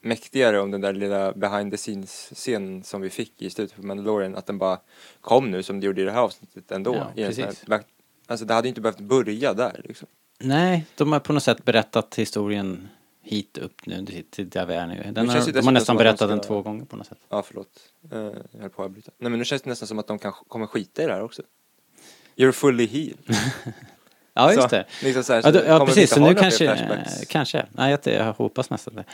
[0.00, 3.86] mäktigare om den där lilla behind the scenes scenen som vi fick i slutet på
[3.86, 4.80] Mandalorian att den bara
[5.20, 6.94] kom nu som det gjorde i det här avsnittet ändå.
[6.94, 7.64] Ja, precis.
[7.68, 7.82] här,
[8.26, 10.08] alltså det hade inte behövt börja där liksom.
[10.38, 12.88] Nej, de har på något sätt berättat historien
[13.22, 15.12] hit upp nu, till- där vi är nu.
[15.12, 17.18] Den har, de har nästan berättat ska- den två gånger på något sätt.
[17.28, 17.68] Ja, förlåt.
[18.12, 18.18] Uh,
[18.52, 19.12] jag höll på att avbryta.
[19.18, 21.22] Nej men nu känns det nästan som att de kan, kommer skita i det här
[21.22, 21.42] också.
[22.36, 23.18] You're fully healed.
[24.36, 24.84] Ja, just Så, det.
[25.02, 27.66] Liksom så här, Ja, då, så ja kommer vi precis, så nu kanske, eh, kanske.
[27.72, 29.04] Nej, jag, jag hoppas nästan det.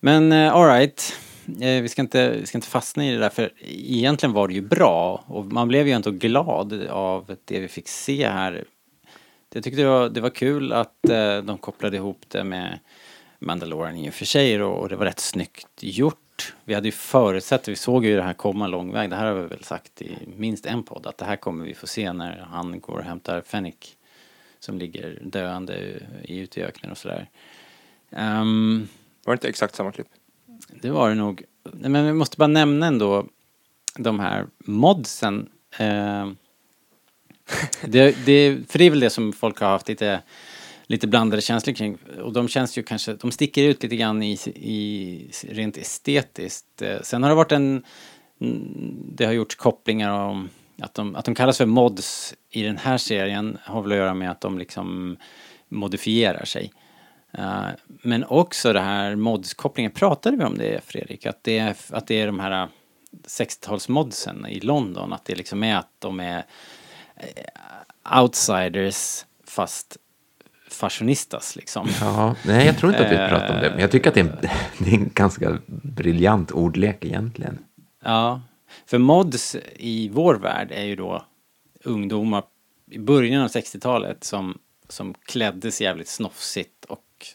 [0.00, 1.18] Men uh, alright,
[1.56, 4.60] vi, ska inte, vi ska inte fastna i det där för egentligen var det ju
[4.60, 8.64] bra och man blev ju ändå glad av det vi fick se här.
[9.54, 12.78] Jag tyckte det var, det var kul att eh, de kopplade ihop det med
[13.38, 16.54] Mandalorian i och för sig och, och det var rätt snyggt gjort.
[16.64, 19.34] Vi hade ju förutsett, vi såg ju det här komma lång väg, det här har
[19.34, 22.46] vi väl sagt i minst en podd, att det här kommer vi få se när
[22.50, 23.74] han går och hämtar Fennec
[24.58, 25.78] som ligger döende
[26.24, 27.28] i- ute i öknen och sådär.
[28.10, 28.88] Ehm,
[29.24, 30.06] Var det inte exakt samma klipp?
[30.80, 31.42] det var det nog.
[31.72, 33.26] Men vi måste bara nämna ändå
[33.96, 35.48] de här modsen.
[35.78, 36.36] Ehm,
[37.84, 40.20] det, det, för det är väl det som folk har haft lite,
[40.86, 41.98] lite blandade känslor kring.
[42.22, 46.82] Och de känns ju kanske, de sticker ut lite grann i, i rent estetiskt.
[46.82, 47.82] Eh, sen har det varit en,
[48.40, 50.48] mm, det har gjorts kopplingar om
[50.82, 54.14] att de, att de kallas för mods i den här serien har väl att göra
[54.14, 55.16] med att de liksom
[55.68, 56.72] modifierar sig.
[57.38, 61.26] Uh, men också det här modskopplingen, pratade vi om det Fredrik?
[61.26, 62.68] Att det är, att det är de här
[63.26, 66.44] 60-talsmodsen i London, att det liksom är att de är
[68.20, 69.96] outsiders fast
[70.70, 71.88] fashionistas liksom.
[72.00, 73.28] ja, nej jag tror inte att vi Eh.
[73.28, 74.36] pratar om det, men jag tycker att det är en,
[74.78, 77.58] det är en ganska briljant ordlek egentligen.
[78.04, 78.40] Ja,
[78.86, 81.26] för mods i vår värld är ju då
[81.84, 82.44] ungdomar
[82.90, 84.58] i början av 60-talet som,
[84.88, 87.26] som kläddes jävligt snofsigt och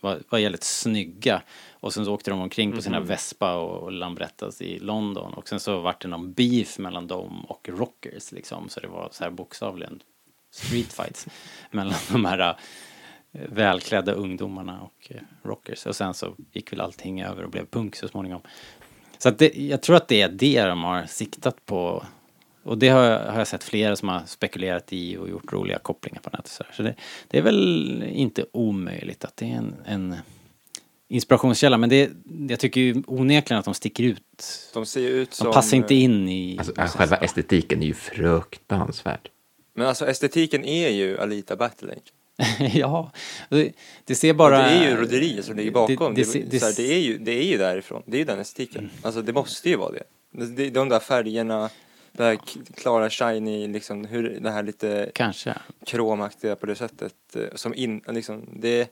[0.00, 1.42] var, var jävligt snygga.
[1.80, 5.34] Och sen så åkte de omkring på sina Vespa och, Lambrettas i London.
[5.34, 8.68] Och sen så vart det någon beef mellan dem och rockers liksom.
[8.68, 10.02] Så det var så här bokstavligen
[10.50, 11.26] street fights
[11.70, 12.56] mellan de här
[13.32, 15.86] eh, välklädda ungdomarna och eh, rockers.
[15.86, 18.40] Och sen så gick väl allting över och blev punk så småningom.
[19.18, 22.04] Så att det, jag tror att det är det de har siktat på.
[22.62, 25.78] Och det har jag, har jag sett flera som har spekulerat i och gjort roliga
[25.78, 26.48] kopplingar på nätet.
[26.48, 26.94] Så, så det,
[27.28, 30.16] det är väl inte omöjligt att det är en, en
[31.10, 31.78] inspirationskälla.
[31.78, 32.10] Men det,
[32.48, 34.22] jag tycker ju onekligen att de sticker ut.
[34.74, 35.52] De ser ut De som...
[35.52, 36.56] passar inte in i...
[36.58, 39.28] Alltså, äh, själva estetiken är ju fruktansvärd.
[39.74, 42.72] Men alltså estetiken är ju Alita Battle Angel.
[42.74, 43.12] ja,
[43.48, 43.72] det,
[44.04, 44.50] det ser Bara...
[44.58, 44.68] bara...
[44.68, 46.14] det är ju roderiet som ligger bakom.
[46.14, 48.02] Det, Det, det, det, det, så här, det, är ju, det är ju därifrån.
[48.06, 48.90] Det är ju den estetiken.
[49.02, 50.46] Alltså det måste ju vara det.
[50.46, 51.70] det de där färgerna,
[52.12, 52.38] det här
[52.74, 55.54] klara shiny, liksom hur det här lite Kanske.
[55.86, 57.14] kromaktiga på det sättet.
[57.36, 58.88] eh, Som in, liksom, det,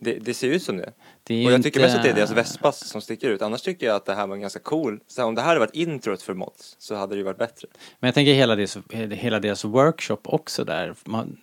[0.00, 0.92] det, det ser ut som det.
[1.22, 3.42] Det Och jag tycker inte- mest att det är deras Vespas som sticker ut.
[3.42, 5.00] Annars tycker jag att det här var ganska cool.
[5.06, 7.68] Så om det här hade varit introt för mods så hade det ju varit bättre.
[8.00, 8.78] Men jag tänker hela deras,
[9.10, 10.94] hela deras workshop också där.
[11.04, 11.36] Man,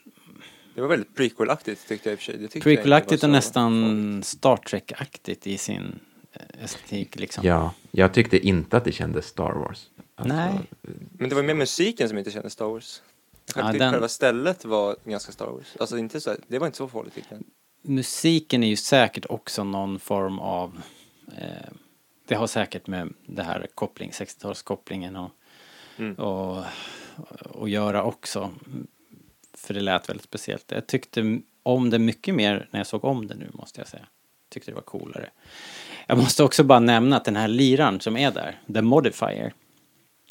[0.75, 2.61] Det var väldigt prequel-aktigt tyckte jag i och för sig.
[2.61, 5.99] Prequel-aktigt och nästan Star Trek-aktigt i sin
[6.33, 7.43] eh, estetik liksom.
[7.47, 9.89] Ja, jag tyckte inte att det kändes Star Wars.
[10.15, 10.53] Alltså, Nej.
[11.11, 13.01] Men det var mer musiken som inte kändes Star Wars.
[13.55, 15.75] Jag Ja, den- själva stället var ganska Star Wars.
[15.79, 17.43] Alltså inte så, det var inte så farligt tyckte jag.
[17.87, 20.81] Musiken är ju säkert också någon form av...
[21.37, 21.71] Eh,
[22.27, 25.31] det har säkert med det här koppling, 60-talskopplingen och,
[25.97, 26.13] Mm.
[26.15, 26.63] och,
[27.49, 28.51] och göra också.
[29.53, 30.71] För det lät väldigt speciellt.
[30.71, 34.05] Jag tyckte om det mycket mer när jag såg om det nu måste jag säga.
[34.49, 35.29] Tyckte det var coolare.
[36.07, 39.53] Jag måste också bara nämna att den här liran som är där, The Modifier.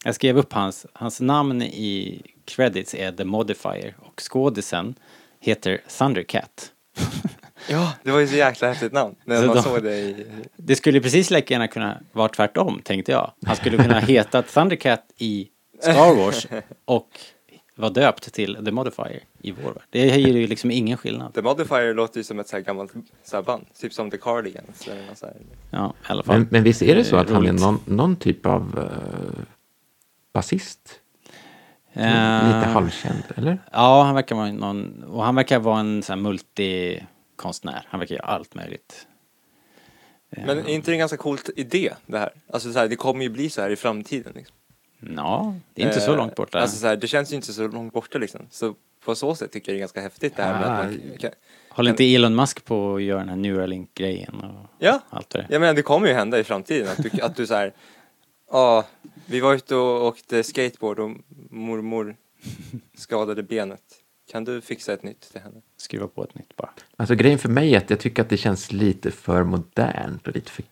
[0.05, 4.95] Jag skrev upp hans, hans namn i credits är The Modifier och skådisen
[5.41, 6.73] heter Thundercat.
[7.69, 9.15] Ja, det var ju så jäkla häftigt namn.
[9.25, 10.27] När Så man de- såg det i...
[10.57, 13.31] Det skulle precis lika gärna kunna vara tvärtom, tänkte jag.
[13.47, 15.49] Han skulle kunna heta Thundercat i
[15.81, 16.47] Star Wars
[16.85, 17.09] och
[17.77, 19.83] vara döpt till The Modifier i vår värld.
[19.91, 21.35] Det ger ju liksom ingen skillnad.
[21.35, 22.93] The Modifier låter ju som ett så här gammalt
[23.25, 23.65] så här band.
[23.81, 25.35] Typ som The Cardigans eller något så här.
[25.71, 26.39] Ja, i alla fall.
[26.39, 29.43] Men, men visst är det så Eh, att han är någon, någon typ av uh,
[30.33, 31.01] basist?
[31.93, 32.03] Eh,
[32.47, 33.59] Lite halvkänd, eller?
[33.73, 36.23] Ja, han verkar vara någon, och han verkar vara en sån här
[37.35, 37.87] multikonstnär.
[37.89, 39.07] Han verkar göra allt möjligt.
[40.31, 42.33] Men är inte det en ganska coolt idé det här?
[42.53, 44.33] Alltså så här, det kommer ju bli så här i framtiden.
[44.37, 44.57] Liksom.
[45.17, 46.59] Ja, det är inte så Eh, långt borta.
[46.61, 48.47] Alltså så här, det känns ju inte så långt borta liksom.
[48.51, 50.87] Så på så sätt tycker jag det är ganska häftigt det här med Ah, att
[50.87, 51.31] man kan,
[51.69, 55.47] Håller inte Elon Musk på att göra den här Neuralink-grejen och Ja, allt det är?
[55.51, 57.73] jag menar det kommer ju hända i framtiden att du, att du så här,
[58.51, 58.85] ja,
[59.27, 61.11] vi var ute och åkte skateboard och
[61.51, 62.17] mormor
[62.97, 63.81] skadade benet.
[64.31, 65.61] Kan du fixa ett nytt till henne?
[65.77, 66.71] Skruva på ett nytt bara.
[66.97, 70.35] Alltså grejen för mig är att jag tycker att det känns lite för modernt och
[70.35, 70.65] lite för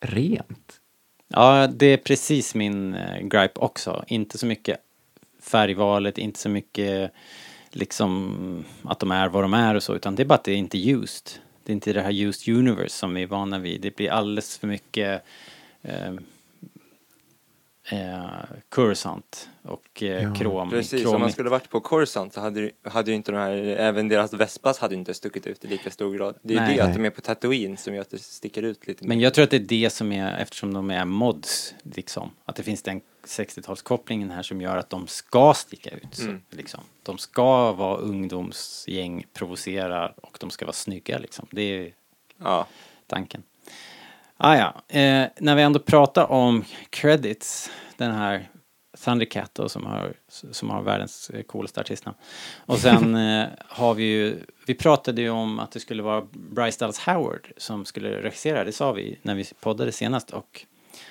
[0.00, 0.80] rent.
[1.28, 4.04] Ja, det är precis min eh, gripe också.
[4.06, 4.80] Inte så mycket
[5.40, 7.12] färgvalet, inte så mycket
[7.70, 10.52] liksom att de är vad de är och så, utan det är bara att det
[10.52, 11.30] är inte used.
[11.64, 13.80] Det är inte det här used universe som vi är vana vid.
[13.80, 15.22] Det blir alldeles för mycket
[15.82, 16.12] eh,
[17.90, 18.26] eh,
[18.68, 20.70] Coruscant och eh, Ja, krom.
[20.70, 23.52] Precis, krom om man skulle varit på Coruscant så hade, hade ju inte de här,
[23.52, 26.38] även deras Vespas hade inte stuckit ut i lika stor grad.
[26.42, 26.76] Det är ju Nej.
[26.76, 29.24] det att de är på Tatooine som gör att det sticker ut lite Men mer.
[29.24, 32.30] jag tror att det är det som är, eftersom de är mods, liksom.
[32.44, 36.02] Att det finns den 60-talskopplingen här som gör att de ska sticka ut.
[36.12, 36.40] Så, Mm.
[36.50, 36.80] liksom.
[37.02, 41.46] De ska vara ungdomsgäng, provocera och de ska vara snygga liksom.
[41.50, 41.94] Det är
[42.38, 42.66] Ja,
[43.06, 43.42] tanken.
[44.44, 44.98] Ah, ja.
[44.98, 48.48] eh, när vi ändå pratar om credits, den här
[49.04, 52.16] Thundercat då, som har, som har världens coolaste artistnamn.
[52.66, 56.78] Och sen eh, har vi ju, vi pratade ju om att det skulle vara Bryce
[56.80, 60.66] Dallas Howard som skulle regissera, det sa vi när vi poddade senast och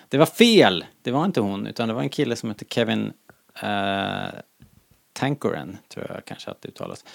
[0.09, 0.85] det var fel!
[1.01, 3.13] Det var inte hon, utan det var en kille som hette Kevin
[3.61, 4.29] eh,
[5.13, 7.05] Tankoren, tror jag kanske att det uttalas.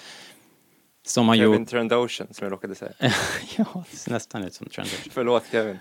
[1.07, 2.91] Som har Kevin gjort, Trendosian som jag råkade säga.
[3.57, 5.11] ja, det ser nästan ut som Reznor.
[5.13, 5.77] Förlåt Kevin.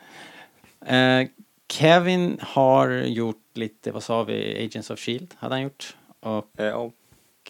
[0.86, 1.28] Eh,
[1.68, 5.96] Kevin har gjort lite, vad sa vi, Agents of Shield hade han gjort.
[6.20, 6.90] Och Eh, ja.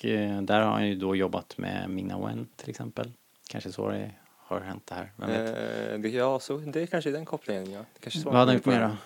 [0.03, 3.13] eh, där har han ju då jobbat med Ming-Na Wen till exempel.
[3.49, 6.03] Kanske så det har hänt det här, vem vet.
[6.03, 7.79] Det, ja, så det är kanske den kopplingen ja.
[7.79, 8.97] Det kanske vad hade han gjort mer då?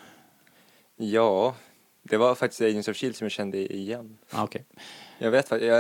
[1.05, 1.55] Ja,
[2.03, 4.19] det var faktiskt Agents of Shield som jag kände igen.
[4.31, 4.65] Ah, Okej,
[5.19, 5.71] Jag vet faktiskt,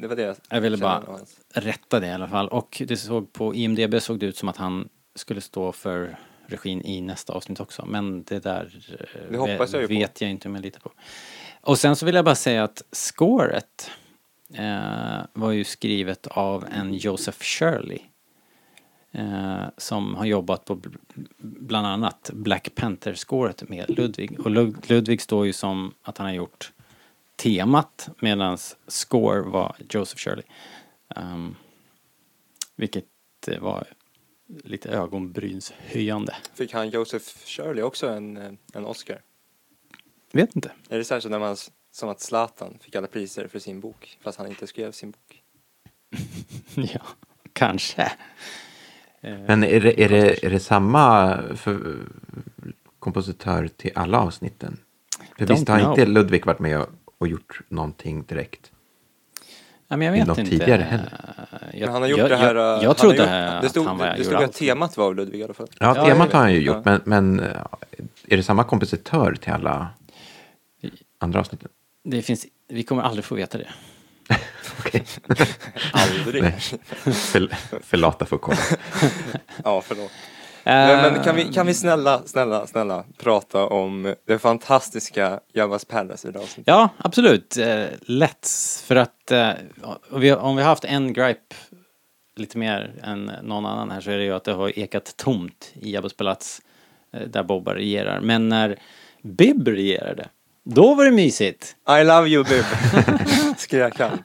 [0.00, 1.36] det var det jag jag ville bara hans.
[1.52, 2.48] rätta det i alla fall.
[2.48, 6.82] Och det såg på IMDB såg det ut som att han skulle stå för regin
[6.82, 7.84] i nästa avsnitt också.
[7.86, 8.78] Men det där
[9.14, 9.94] eh, Det hoppas jag ju på.
[9.94, 10.92] vet jag inte om jag litar på.
[11.60, 13.90] Och sen så vill jag bara säga att scoret
[14.54, 17.98] eh, var ju skrivet av en Joseph Shirley.
[19.18, 20.96] Eh, som har jobbat på bl-
[21.38, 24.40] bland annat Black Panther-scoret med Ludwig.
[24.40, 26.72] Och Lud- Ludwig står ju som att han har gjort
[27.36, 30.44] temat medan score var Joseph Shirley.
[31.16, 31.56] Um,
[32.76, 33.04] vilket
[33.48, 33.86] eh, var
[34.64, 36.34] lite ögonbrynshöjande.
[36.54, 39.22] Fick han Joseph Shirley också en, eh, en Oscar?
[40.32, 40.72] Vet inte.
[40.88, 41.56] Är det som, när man,
[41.90, 45.42] som att Zlatan fick alla priser för sin bok fast han inte skrev sin bok?
[46.94, 47.02] ja,
[47.52, 48.12] kanske.
[49.20, 51.96] Men är det, är det, är det samma för,
[52.98, 54.78] kompositör till alla avsnitten?
[55.38, 55.90] För Don't visst har know.
[55.90, 58.70] inte Ludvig varit med och, och gjort någonting direkt?
[59.88, 60.50] Ja, men jag vet något inte.
[60.50, 61.12] tidigare heller.
[61.72, 62.54] Jag, Men han har gjort jag, det här...
[62.54, 65.06] Jag, jag han trodde gjort, det att stod, han var det stod att temat var
[65.06, 65.68] av Ludvig i alla fall.
[65.80, 67.46] Ja, Ja, temat har han ju gjort, men, men eh,
[68.28, 69.88] är det samma kompositör till alla
[71.18, 71.68] andra avsnitten?
[72.04, 73.68] Det finns, vi kommer aldrig få veta det.
[74.78, 75.04] Okej,
[75.92, 76.42] Aldrig.
[76.42, 76.60] Nej.
[77.14, 77.48] för,
[77.80, 78.58] för lata för att kolla.
[79.64, 80.10] Ja, förlåt.
[80.64, 85.84] Eh, Men, men kan, vi, kan vi snälla, snälla, snälla prata om det fantastiska Javas
[85.84, 86.64] Palace i det avsnittet?
[86.66, 87.56] Ja, absolut.
[87.56, 88.48] Eh, lätt.
[88.84, 89.50] För att eh,
[90.10, 91.54] om vi, har haft en gripe
[92.36, 95.72] lite mer än någon annan här så är det ju att det har ekat tomt
[95.74, 96.62] i Jabbas palats
[97.26, 98.20] där Bobba regerar.
[98.20, 98.78] Men när
[99.22, 100.28] Bib regerade,
[100.68, 101.76] då var det mysigt.
[102.00, 102.64] I love you Bib,
[103.58, 104.18] skrek han.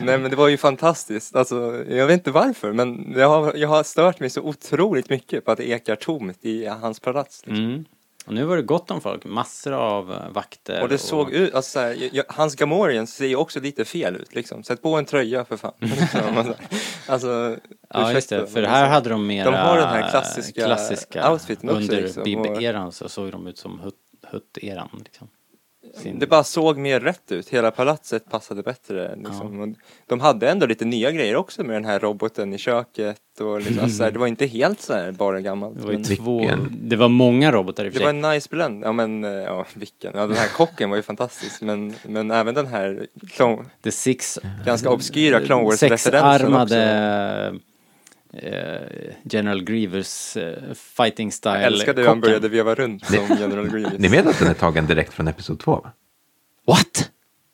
[0.00, 3.68] Nej men det var ju fantastiskt, alltså jag vet inte varför men jag har, jag
[3.68, 7.42] har stört mig så otroligt mycket på att det ekar tomt i hans palats.
[7.46, 7.64] Liksom.
[7.64, 7.84] Mm.
[8.26, 10.82] Och nu var det gott om folk, massor av eh, vakter.
[10.82, 14.16] Och det såg ut, alltså så här, jag- hans Gamorrean ser ju också lite fel
[14.16, 14.62] ut liksom.
[14.62, 15.72] Sätt på en tröja för fan.
[15.80, 16.54] Liksom,
[17.06, 17.56] alltså,
[17.94, 18.46] Ja, just det.
[18.46, 22.22] För här hade de mera de har den här klassiska klassiska outfiten också, Under liksom,
[22.22, 24.88] och- Bib-eran så såg de ut som Hutt- Hutt-eran.
[25.04, 25.28] Liksom.
[25.94, 29.16] Sin- Det bara såg mer rätt ut, hela palatset passade bättre.
[29.16, 29.60] Liksom.
[29.60, 29.68] Och
[30.06, 33.78] De hade ändå lite nya grejer också med den här roboten i köket och liksom,
[33.78, 35.76] alltså, så här, det var inte helt så här bara gammalt.
[35.78, 38.18] Det var men två, det var många robotar i och det för var sig.
[38.30, 41.62] en nice blend, ja men, eh, ja vilken, ja den här kocken var ju fantastisk
[41.62, 47.58] men, men även den här Clone, The Six ganska obskyra Clone Wars-referensen Sexarmade
[49.24, 53.94] General Grievous eh, fighting style Jag älskade hur han började veva runt som General Grievous.
[53.98, 55.72] Ni vet att den är tagen direkt från Episod 2?
[55.84, 55.92] Va?
[56.66, 57.10] What?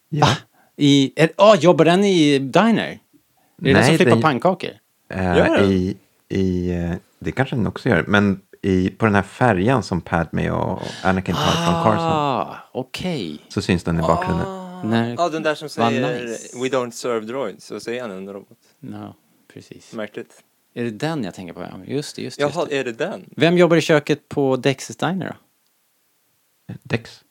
[0.09, 0.27] Ja.
[0.27, 0.33] Va?
[0.77, 2.89] I, är, oh, jobbar den i Diner?
[2.89, 2.99] Är
[3.57, 4.71] det den som flippar den- pannkakor?
[5.11, 5.71] Eh, Gör den?
[5.71, 5.97] i,
[6.29, 10.51] i, eh, det kanske den också gör, men i, på den här färjan som Padme
[10.51, 13.41] och Anakin tar från Carson Ah, okej.
[13.49, 14.47] så syns den i bakgrunden.
[14.91, 15.15] När...
[15.19, 16.59] Ja den där som säger nice.
[16.59, 18.59] We don't serve droids, så säger han en robot.
[18.81, 19.15] No,
[19.55, 19.93] precis.
[19.93, 20.43] Märkligt.
[20.79, 21.63] Är det den jag tänker på?
[21.63, 22.43] Ja, just det, just det.
[22.43, 22.79] Just Jaha, det.
[22.79, 23.25] är det den?
[23.37, 25.35] Vem jobbar i köket på Dexys Diner då?
[26.83, 27.25] Dex.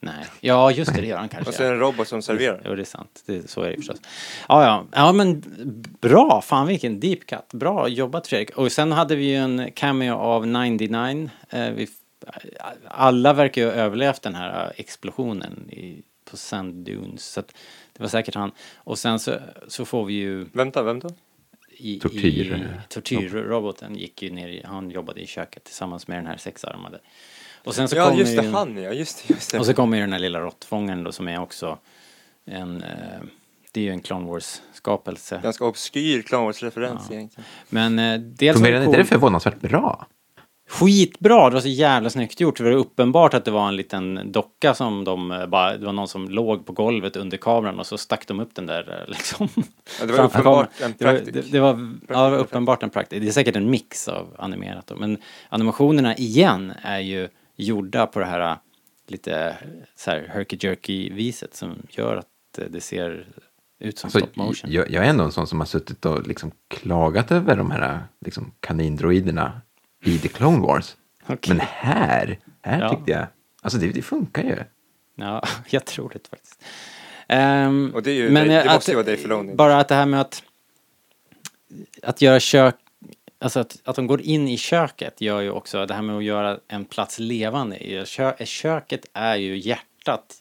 [0.00, 1.48] Nej, ja just det, det gör han kanske.
[1.48, 2.62] Och så är det en robot som serverar.
[2.64, 3.22] Jo, det är sant.
[3.26, 4.00] Det, så är det förstås.
[4.48, 4.86] Ja, ja.
[4.92, 5.42] ja, men
[6.00, 6.42] bra.
[6.42, 7.52] Fan vilken deep cut.
[7.52, 8.50] Bra jobbat Fredrik.
[8.50, 11.30] Och sen hade vi ju en cameo av 99.
[11.50, 11.88] Eh, vi,
[12.84, 17.24] alla verkar ju ha överlevt den här explosionen i, på Sand Dunes.
[17.24, 17.54] Så att
[17.92, 18.52] det var säkert han.
[18.76, 19.34] Och sen så,
[19.68, 21.08] så får vi ju Vänta, vem då?
[21.78, 22.54] I, Tortyr.
[22.54, 27.00] i tortyrroboten gick ju ner i, han jobbade i köket tillsammans med den här sexarmade.
[27.64, 29.58] Och sen så Ja kommer just det, ju, han ja, just det, just det.
[29.58, 31.78] och så kommer ju den här lilla råttfångaren då som är också
[32.44, 33.20] en, eh,
[33.72, 35.40] det är ju en Clone Wars-skapelse.
[35.42, 37.44] Ganska obskyr Clone Wars-referens egentligen.
[37.68, 40.06] Men eh, dels det inte det cool, förvånansvärt bra?
[40.68, 42.56] Skitbra, det var så jävla snyggt gjort.
[42.56, 45.92] Det var uppenbart att det var en liten docka som de eh, bara, det var
[45.92, 49.08] någon som låg på golvet under kameran och så stack de upp den där eh,
[49.12, 49.48] liksom.
[50.00, 50.90] Ja, det var uppenbart kameran.
[50.90, 51.34] en det var, praktik.
[51.34, 53.20] det, det var, ja, det var uppenbart en praktik.
[53.22, 54.96] Det är säkert en mix av animerat då.
[54.96, 58.56] Men animationerna igen är ju gjorda på det här eh,
[59.06, 59.56] lite
[59.96, 62.26] så här herky-jerky viset som gör att
[62.70, 63.26] det ser
[63.80, 64.70] ut som Alltså, stop motion.
[64.72, 68.00] jag, jag är ändå en sån som har suttit och liksom klagat över de här
[68.24, 69.60] liksom, kanindroiderna
[70.04, 70.96] i The Clone Wars.
[71.26, 71.54] Okej.
[71.56, 72.90] Men här, här Ja.
[72.90, 73.26] tyckte jag,
[73.62, 74.56] alltså det, det funkar ju.
[75.14, 76.64] Ja, jag tror det faktiskt.
[77.28, 79.54] Ehm, Och det är ju- men det- det måste ju vara Dave Filoni.
[79.54, 80.42] Bara att det här med att,
[82.02, 82.74] att göra kök,
[83.38, 86.24] alltså att, att de går in i köket gör ju också, det här med att
[86.24, 87.76] göra en plats levande.
[87.78, 90.34] i Kö, köket är ju hjärtat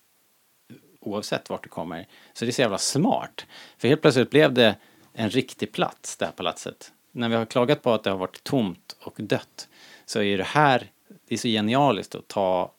[0.99, 2.07] oavsett vart du kommer.
[2.33, 3.45] Så det är så jävla smart.
[3.77, 4.75] För helt plötsligt blev det
[5.13, 6.91] en riktig plats, det här palatset.
[7.17, 9.67] När vi har klagat på att det har varit tomt och dött
[10.05, 10.91] så är det här,
[11.27, 12.71] det är så genialiskt att ta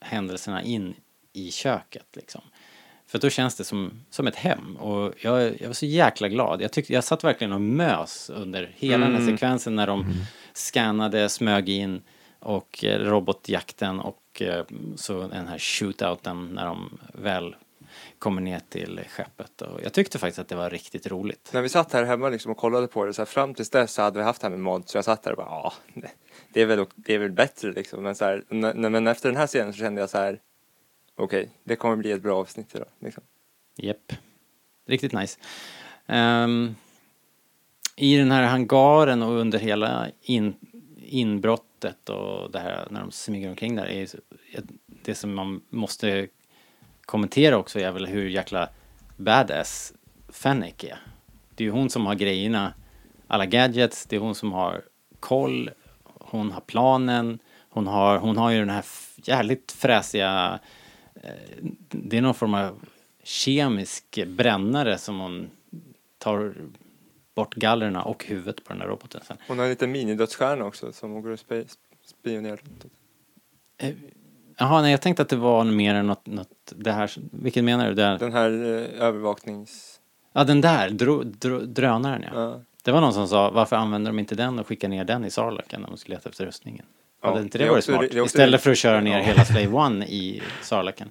[0.00, 0.94] händelserna in
[1.32, 2.40] i köket liksom.
[3.06, 6.62] För då känns det som, som ett hem och jag, jag var så jäkla glad.
[6.62, 10.14] Jag, tyckte, jag satt verkligen och mös under hela den här sekvensen när de
[10.52, 12.02] scannade, smög in
[12.38, 14.64] och eh, robotjakten och eh,
[14.96, 17.54] så den här shootouten när de väl
[18.18, 19.62] kommer ner till skeppet.
[19.62, 21.50] Och jag tyckte faktiskt att det var riktigt roligt.
[21.52, 23.92] När vi satt här hemma liksom och kollade på det, så här, fram tills dess
[23.92, 25.72] så hade vi haft det här med mod, så jag satt här och bara ja,
[26.52, 28.02] det- är väl, det är väl bättre liksom.
[28.02, 28.44] Men, så här,
[28.90, 30.40] men efter den här scenen så kände jag så här,
[31.16, 32.88] okej, det kommer bli ett bra avsnitt idag.
[32.98, 33.22] Liksom.
[33.76, 34.12] Japp.
[34.86, 35.38] Riktigt nice.
[36.06, 36.74] Ehm,
[37.96, 40.54] I den här hangaren och under hela in,
[40.96, 44.08] inbrottet och det här när de smyger omkring där är
[45.02, 46.28] det som man måste
[47.06, 48.68] kommentera också är väl hur jäkla
[49.16, 49.92] badass
[50.28, 50.98] Fennec är.
[51.54, 52.74] Det är ju hon som har grejerna
[53.26, 54.82] alla gadgets, det är hon som har
[55.20, 55.70] koll,
[56.04, 57.38] hon har planen,
[57.70, 58.84] hon har, hon har ju den här
[59.16, 60.60] jävligt fräsiga,
[61.14, 61.30] eh,
[61.88, 62.84] det är någon form av
[63.22, 65.50] kemisk brännare som hon
[66.18, 66.54] tar
[67.34, 69.36] bort gallerna och huvudet på den där roboten sen.
[69.48, 71.40] Hon har en liten minidödsstjärna också som hon går och
[72.04, 72.84] spionerar runt.
[74.56, 77.88] Jaha, nej jag tänkte att det var mer än något, något det här, vilken menar
[77.88, 77.94] du?
[77.94, 78.18] Det här?
[78.18, 80.00] Den här eh, övervaknings...
[80.32, 82.40] Ja, den där, dro, dro, drönaren ja.
[82.40, 82.60] Ja.
[82.82, 85.30] Det var någon som sa, varför använder de inte den och skickar ner den i
[85.30, 86.86] Sarlaken när de skulle leta efter rustningen?
[87.22, 88.06] Ja, Hade inte det, det varit smart?
[88.10, 89.24] det Istället för att köra ner Ja.
[89.24, 91.10] hela Slave One i Sarlaken.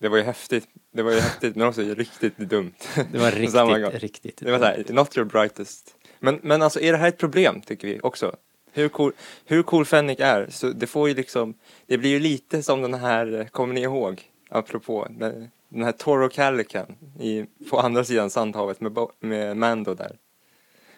[0.00, 0.68] Det var ju häftigt.
[0.92, 2.72] Det var ju häftigt men också riktigt dumt.
[3.12, 3.30] Det var
[3.90, 4.36] riktigt, riktigt.
[4.44, 5.94] Det var såhär, not your brightest.
[6.20, 8.36] Men, men alltså är det här ett problem tycker vi också?
[8.78, 9.12] Hur cool,
[9.44, 11.54] hur cool Fennec är, så det får ju liksom,
[11.86, 16.28] det blir ju lite som den här, kommer ni ihåg, apropå, den, den här Toro
[16.28, 20.16] Calican i, på andra sidan Sandhavet med, Bo, med Mando där.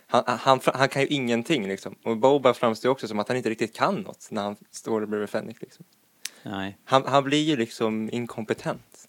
[0.06, 1.94] Han, han, han kan ju ingenting liksom.
[2.04, 5.30] Och Boba framstår också som att han inte riktigt kan något när han står bredvid
[5.30, 5.84] Fennec liksom.
[6.42, 6.78] Nej.
[6.84, 9.08] Han, han blir ju liksom inkompetent.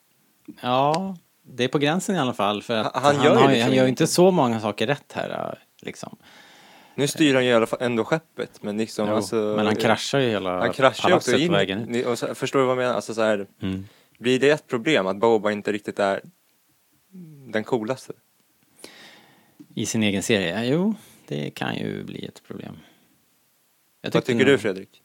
[0.62, 2.64] Ja, det är på gränsen i alla fall.
[2.64, 5.60] För att Han- han, gör ju liksom han gör inte så många saker rätt här.
[5.82, 6.18] Liksom.
[7.02, 9.76] Nu styr han ju i alla fall ändå skeppet men liksom Jo, alltså, men han
[9.76, 11.52] kraschar ju hela Han kraschar ju också in.
[11.52, 11.90] vägen ut.
[11.90, 12.94] Ni- Och så, förstår du vad jag menar?
[12.96, 13.86] Alltså så här, Mm.
[14.20, 16.22] blir det ett problem att Boba inte riktigt är
[17.52, 18.14] den coolaste?
[19.76, 20.64] I sin egen serie?
[20.66, 20.96] Jo,
[21.28, 22.78] det kan ju bli ett problem.
[24.02, 25.02] Jag Vad tycker du Fredrik?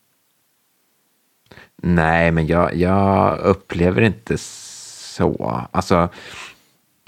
[1.77, 5.67] Nej, men jag, jag upplever inte så.
[5.71, 6.09] Alltså,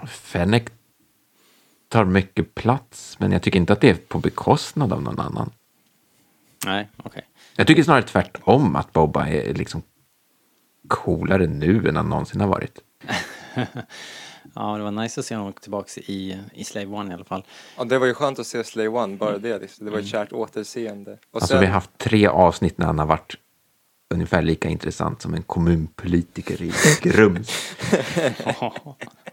[0.09, 0.63] Fennec
[1.89, 5.51] tar mycket plats, men jag tycker inte att det är på bekostnad av någon annan.
[6.67, 7.23] Nej, okej.
[7.57, 9.83] Jag tycker snarare tvärtom, att Boba är liksom
[10.89, 12.79] coolare nu än han någonsin har varit.
[14.55, 17.45] Ja, det var nice att se honom tillbaka i, i Slave One i alla fall.
[17.77, 19.59] Ja, det var ju skönt att se Slay One, bara det.
[19.59, 19.87] Liksom.
[19.87, 21.13] Det var ett kärt återseende.
[21.13, 23.35] Och Alltså sen, vi har haft tre avsnitt när han har varit
[24.15, 27.77] ungefär lika intressant som en kommunpolitiker i Grums.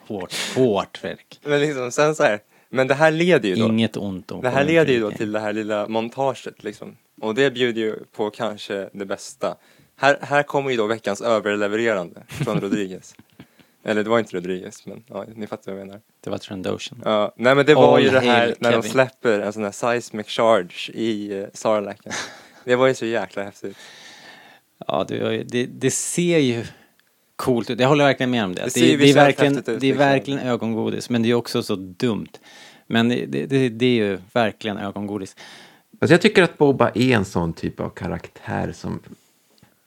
[0.07, 1.39] hårt, hårt Fredrik.
[1.43, 3.65] men, liksom, sen så här, men det här leder ju då.
[3.65, 6.97] Inget ont om Det här leder ju då till det här lilla montaget liksom.
[7.21, 9.55] Och det bjuder ju på kanske det bästa.
[9.95, 13.15] Här, här kommer ju då veckans överlevererande från Rodriguez.
[13.83, 16.01] Eller det var inte Rodriguez, men ja, ni fattar vad jag menar.
[16.23, 17.01] Det var Trandoshan.
[17.05, 18.91] Ja, nej men det var All ju det här när de Kevin.
[18.91, 22.11] släpper en sån här seismic charge i uh, Sarlacken.
[22.63, 23.77] Det var ju så jäkla häftigt.
[24.87, 26.65] Ja, det, det, det ser ju
[27.35, 27.79] coolt ut.
[27.79, 28.63] Jag håller verkligen med om det.
[28.63, 29.97] Det ser det, det är verkligen, ut, det är liksom.
[29.97, 32.31] verkligen ögongodis, men det är också så dumt.
[32.87, 35.35] Men det, det, det är ju verkligen ögongodis.
[36.01, 38.99] Alltså jag tycker att Boba är en sån typ av karaktär som...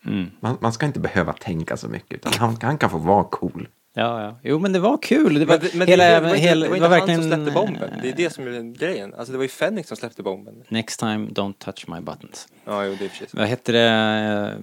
[0.07, 0.31] Mm.
[0.41, 3.69] Man, man ska inte behöva tänka så mycket, utan han, han kan få vara cool.
[3.95, 4.39] Ja, ja.
[4.43, 5.35] Jo, men det var kul.
[5.35, 7.07] Det var, Men, hela, det, det var inte, hela, det var det inte var han
[7.07, 7.23] verkligen...
[7.23, 7.91] som släppte bomben.
[8.03, 9.15] Det är det som är grejen.
[9.15, 10.55] Alltså det var ju Fenix som släppte bomben.
[10.69, 12.49] Next time, don't touch my buttons.
[12.65, 13.35] Ja, jo, det är precis.
[13.35, 14.59] Vad heter det?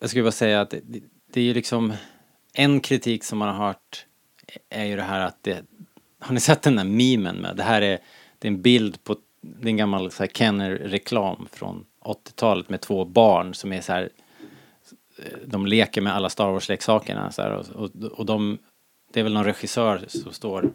[0.00, 0.80] Jag skulle bara säga att det,
[1.32, 1.92] det, är ju liksom
[2.54, 4.06] en kritik som man har hört
[4.68, 5.64] är ju det här att det,
[6.18, 7.98] har ni sett den där memen med, det här är,
[8.38, 12.80] det är en bild på, det är en gammal så här Kenner-reklam från 80-talet med
[12.80, 14.10] två barn som är så här,
[15.46, 18.58] de leker med alla Star Wars-leksakerna så här, och, och, och de,
[19.12, 20.72] det är väl någon regissör som står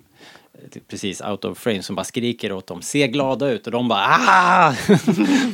[0.87, 4.05] precis out of frame som bara skriker åt dem, se glada ut och de bara
[4.05, 4.75] ah!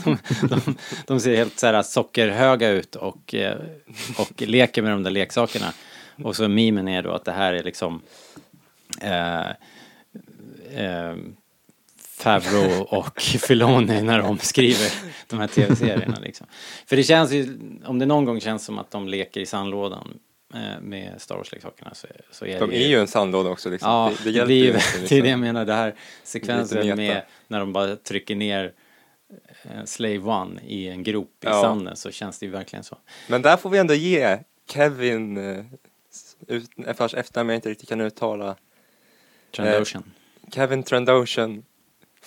[0.04, 0.76] de, de,
[1.08, 3.58] de ser helt så här sockerhöga ut och, eh,
[4.18, 5.74] och leker med de där leksakerna.
[6.24, 8.02] Och så mimen är då att det här är liksom
[9.02, 9.48] eh,
[10.84, 11.16] eh,
[12.18, 14.92] Favreau och Filoni när de skriver
[15.28, 16.48] de här tv-serierna liksom.
[16.86, 20.20] För det känns ju, om det någon gång känns som att de leker i sandlådan
[20.82, 23.90] med Star Wars-leksakerna så, så är De det är ju en sandlåda också liksom.
[23.92, 24.72] Ja, det, det det, hjälper blir ju
[25.10, 28.74] det är det jag menar, det här sekvensen med när de bara trycker ner
[29.64, 31.62] eh, Slave One i en grop i Ja.
[31.62, 32.98] sanden så känns det ju verkligen så.
[33.30, 35.66] Men där får vi ändå ge Kevin, eh,
[36.48, 38.56] ut, vars efternamn jag inte riktigt kan uttala,
[39.56, 40.04] Trandoshan.
[40.54, 41.64] Kevin Trandoshan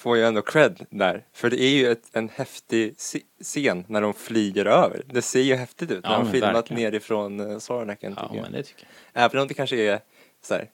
[0.01, 1.25] får ju ändå cred där.
[1.33, 2.95] För det är ju ett, en häftig
[3.43, 5.03] scen när de flyger över.
[5.07, 6.83] Det ser ju häftigt ut när Ja, de filmat verkligen.
[6.83, 8.43] nerifrån uh, Sarnaken ja, jag.
[8.43, 9.25] men det tycker jag.
[9.25, 10.01] Även om det kanske är
[10.43, 10.69] så här,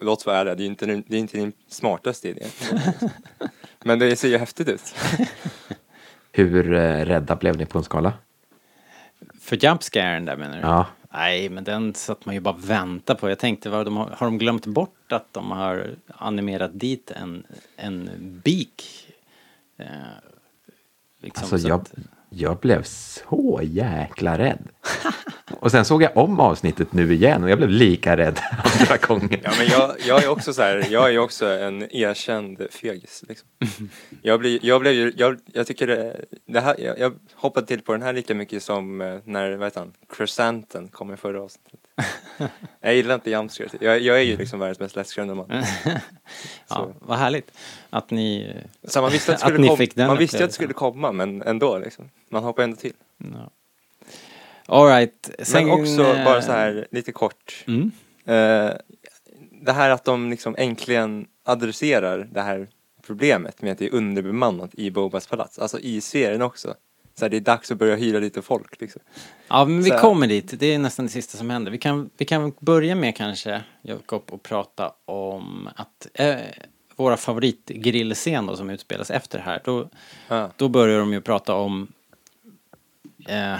[0.00, 2.46] låt vara ärliga, det är inte, det är inte din smartaste idé.
[3.84, 4.94] Men det ser ju häftigt ut.
[6.32, 8.12] Hur eh, rädda blev ni på en skala?
[9.40, 10.62] För jumpscaren där menar du?
[10.62, 10.86] Ja.
[11.12, 13.28] Nej, men den satt man ju bara och väntade på.
[13.28, 17.46] Jag tänkte, vad de har, har de glömt bort att de har animerat dit en,
[17.76, 18.10] en
[18.44, 19.06] beak?
[19.76, 19.86] Eh,
[21.20, 21.92] liksom, Alltså, så jag, att-
[22.28, 24.68] Jag blev så jäkla rädd.
[25.62, 28.40] Och sen såg jag om avsnittet nu igen och jag blev lika rädd
[28.80, 29.40] andra gången.
[29.42, 33.24] Ja, men jag, jag är också så här, jag är också en erkänd fegis.
[33.28, 33.48] Liksom.
[34.22, 37.80] Jag, blir, jag, blev, ju- jag, jag tycker det, det här, jag, jag hoppade till
[37.82, 41.42] på den här lika mycket som eh, när, vad heter han, Crescenten kom i förra
[41.42, 41.80] avsnittet.
[42.80, 43.72] Jag gillar inte jumpscares.
[43.80, 45.46] Jag, jag är ju liksom världens mest lättskrämda man.
[45.50, 45.64] Ja,
[46.68, 46.94] Så.
[47.00, 47.50] vad härligt
[47.90, 48.56] att ni...
[48.84, 50.54] Så man visste att det Att skulle, ni kom, fick den man visste att det
[50.54, 52.10] skulle komma men ändå liksom.
[52.30, 52.92] Man hoppar ändå till.
[53.18, 53.50] Ja.
[54.66, 55.30] All right.
[55.38, 57.64] Sen, men också eh, bara så här lite kort.
[57.66, 57.92] Mm.
[58.24, 58.72] Eh,
[59.62, 62.68] det här att de liksom äntligen adresserar det här
[63.06, 65.58] problemet med att det är underbemannat i Bobas palats.
[65.58, 66.74] Alltså i serien också.
[67.14, 69.02] Så här, det är dags att börja hyra lite folk liksom.
[69.48, 70.54] Ja, men vi Så kommer dit.
[70.58, 71.70] Det är nästan det sista som händer.
[71.70, 76.36] Vi kan, vi kan börja med kanske, Jakob, och prata om att eh,
[76.96, 79.60] våra favoritgrillscen då som utspelas efter det här.
[79.64, 79.88] Då,
[80.28, 80.50] Ja.
[80.56, 81.92] då börjar de ju prata om
[83.28, 83.58] eh,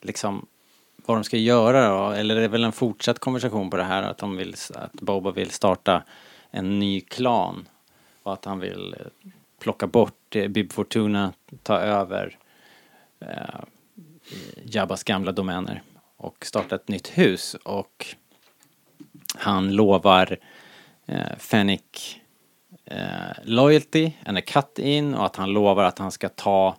[0.00, 0.46] liksom
[0.96, 2.10] vad de ska göra då.
[2.10, 5.30] Eller det är väl en fortsatt konversation på det här att de vill, att Boba
[5.30, 6.02] vill starta
[6.50, 7.68] en ny klan.
[8.22, 11.32] Och att han vill eh, plocka bort eh, Bib Fortuna,
[11.62, 12.38] ta över
[13.20, 13.60] eh,
[14.64, 15.82] Jabbas gamla domäner
[16.16, 18.06] och starta ett nytt hus och
[19.34, 20.38] han lovar
[21.06, 22.16] eh, Fennec
[22.84, 26.76] eh, loyalty and a cut in och att han lovar att han ska ta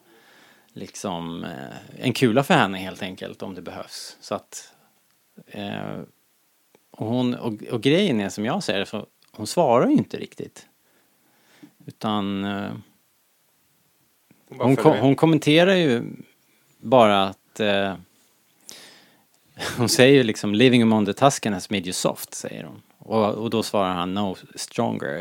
[0.74, 4.18] liksom eh, en kula för henne helt enkelt om det behövs.
[4.22, 4.74] Så att
[5.48, 6.00] eh,
[6.92, 10.18] och, hon, och, och grejen är som jag ser det så hon svarar ju inte
[10.18, 10.68] riktigt.
[11.86, 12.72] Utan eh,
[14.50, 16.04] hon, kom, hon kommenterar ju
[16.78, 17.96] bara att eh,
[19.78, 22.82] hon säger ju liksom living among the Tuscan has made you soft, säger hon.
[22.98, 25.20] Och, och då svarar han no stronger,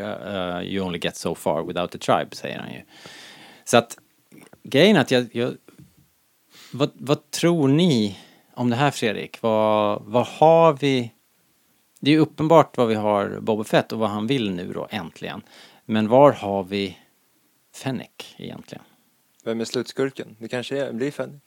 [0.59, 2.81] uh, you only get so far without the tribe, säger han ju.
[3.63, 3.97] Så att
[4.63, 5.55] grejen är att jag, jag
[6.71, 8.17] vad, vad tror ni
[8.53, 9.41] om det här Fredrik?
[9.41, 11.11] Vad, vad har vi?
[11.99, 14.87] Det är ju uppenbart vad vi har Boba Fett och vad han vill nu då
[14.89, 15.41] äntligen.
[15.85, 16.97] Men var har vi
[17.75, 18.83] Fennec egentligen?
[19.43, 20.35] Vem är slutskurken?
[20.39, 21.41] Det kanske är, blir Fennec.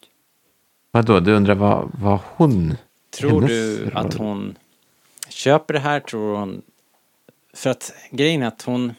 [0.91, 2.77] Vadå, du undrar vad, vad hon...
[3.11, 4.59] Tror du att hon
[5.29, 6.01] köper det här?
[6.01, 6.63] Tror hon...
[7.53, 8.95] För att grejen är att hon...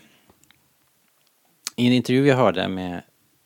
[1.76, 3.02] I en intervju jag hörde med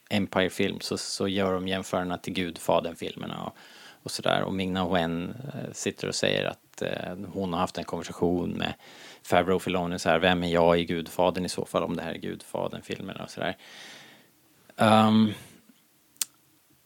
[0.10, 3.56] Empire Film så, så gör de jämförelserna till Gudfadern-filmerna och,
[4.04, 4.44] och sådär.
[4.44, 8.74] Och Ming-Na Wen eh, sitter och säger att eh, hon har haft en konversation med
[9.24, 12.14] Favreau Filoni så här, vem är jag i Gudfadern i så fall om det här
[12.14, 13.58] är Gudfadern-filmerna och sådär.
[14.76, 15.34] Um,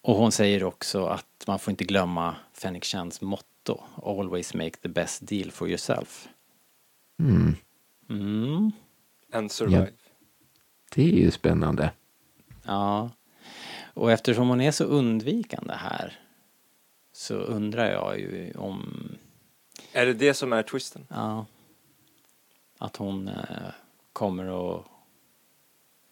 [0.01, 4.89] och hon säger också att man får inte glömma Fenrik Chans motto Always make the
[4.89, 6.27] best deal for yourself.
[7.19, 7.55] Mm,
[8.09, 8.71] Mm.
[9.33, 9.91] And survive.
[10.95, 11.91] det är ju spännande.
[12.63, 13.09] Ja.
[13.93, 16.19] Och eftersom hon är så undvikande här
[17.11, 19.09] så undrar jag ju om
[19.93, 21.07] Är det det som är twisten?
[21.09, 21.45] ja,
[22.77, 23.71] att hon eh,
[24.13, 24.85] kommer att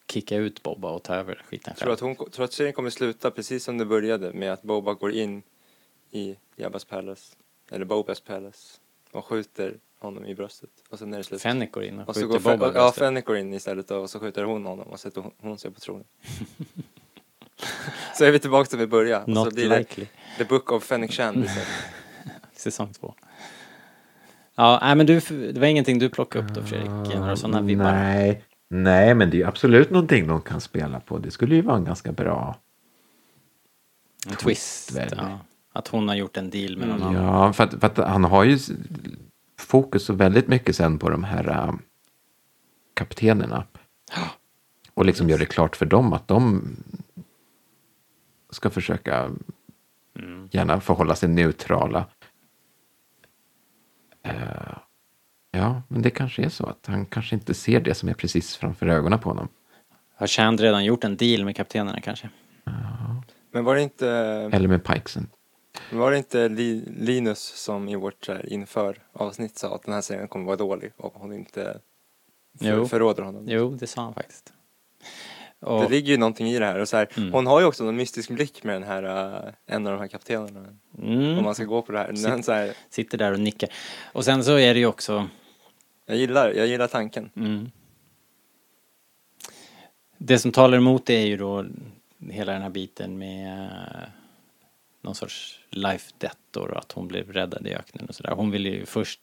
[0.08, 2.90] kicka ut Bobba och ta över skiten Tror du att, hon, tror att serien kommer
[2.90, 5.44] sluta precis som det började med att Boba går in
[6.12, 7.36] i Jabbas palace,
[7.70, 8.80] eller Bobas palace,
[9.12, 10.70] och skjuter honom i bröstet.
[10.90, 11.42] Och sen är det slut.
[11.42, 13.00] Fennec går in och och så skjuter går Bobba i Ja, bröstet.
[13.00, 15.80] Fennec går in istället och så skjuter hon honom och sätter hon, hon sig på
[15.80, 16.06] tronen.
[18.18, 19.24] så är vi tillbaka till vi började.
[19.26, 20.06] Och så Not blir det likely.
[20.38, 21.68] The Book of Fennec Shand istället.
[22.54, 23.14] Säsong två.
[24.56, 25.20] Ja, nej men du,
[25.52, 27.16] det var ingenting du plockade upp då Fredrik?
[27.16, 27.92] Några sådana vibbar?
[27.92, 31.18] Nej, nej, men det är ju absolut någonting de kan spela på.
[31.18, 32.56] Det skulle ju vara en ganska bra...
[34.28, 34.92] En twist.
[34.92, 35.14] väl.
[35.18, 35.40] Ja.
[35.74, 37.24] Att hon har gjort en deal med någon annan.
[37.24, 38.60] Ja, för att, för att han har ju
[39.62, 41.74] fokus så väldigt mycket sen på de här äh,
[42.94, 43.64] kaptenerna.
[44.94, 46.62] Och liksom gör det klart för dem att de
[48.50, 49.32] ska försöka
[50.52, 52.06] gärna förhålla sig neutrala.
[54.24, 54.78] Eh,
[55.52, 58.58] ja, men det kanske är så att han kanske inte ser det som är precis
[58.58, 59.48] framför ögonen på honom.
[60.16, 62.30] Har Chand redan gjort en deal med kaptenerna kanske?
[63.52, 64.08] Men var det inte,
[64.54, 65.30] Eller med Pikesen.
[66.00, 70.02] Var det inte Li, Linus som i vårt här, inför avsnitt sa att den här
[70.02, 71.80] serien kommer vara dålig och hon inte
[72.60, 73.44] för, förråder honom?
[73.48, 74.54] Jo, det sa han faktiskt.
[75.60, 77.34] Det Och, ligger ju någonting i det här och så här, Mm.
[77.34, 79.04] hon har ju också någon mystisk blick med den här,
[79.46, 80.66] uh, en av de här kaptenerna.
[80.98, 82.14] mm, Om man ska gå på det här.
[82.16, 83.70] Sitt- så här sitter där och nickar.
[84.14, 85.28] Och sen så är det ju också
[86.06, 87.30] jag, gillar, jag gillar tanken.
[87.36, 87.72] Mm.
[90.18, 91.66] Det som talar emot det är ju då
[92.30, 94.10] hela den här biten med eh,
[95.02, 98.32] någon sorts life death då, då, att hon blev räddad i öknen och sådär.
[98.32, 99.20] Hon ville ju först,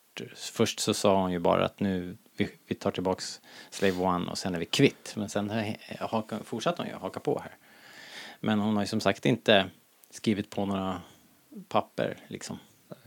[0.53, 4.39] först så sa hon ju bara att nu, vi, vi tar tillbaks Slave One och
[4.39, 5.13] sen är vi kvitt.
[5.17, 5.53] Men sen
[6.01, 7.57] haka, fortsatte hon ju haka på här.
[8.41, 9.67] Men hon har ju som sagt inte
[10.11, 11.01] skrivit på några
[11.69, 12.59] papper liksom.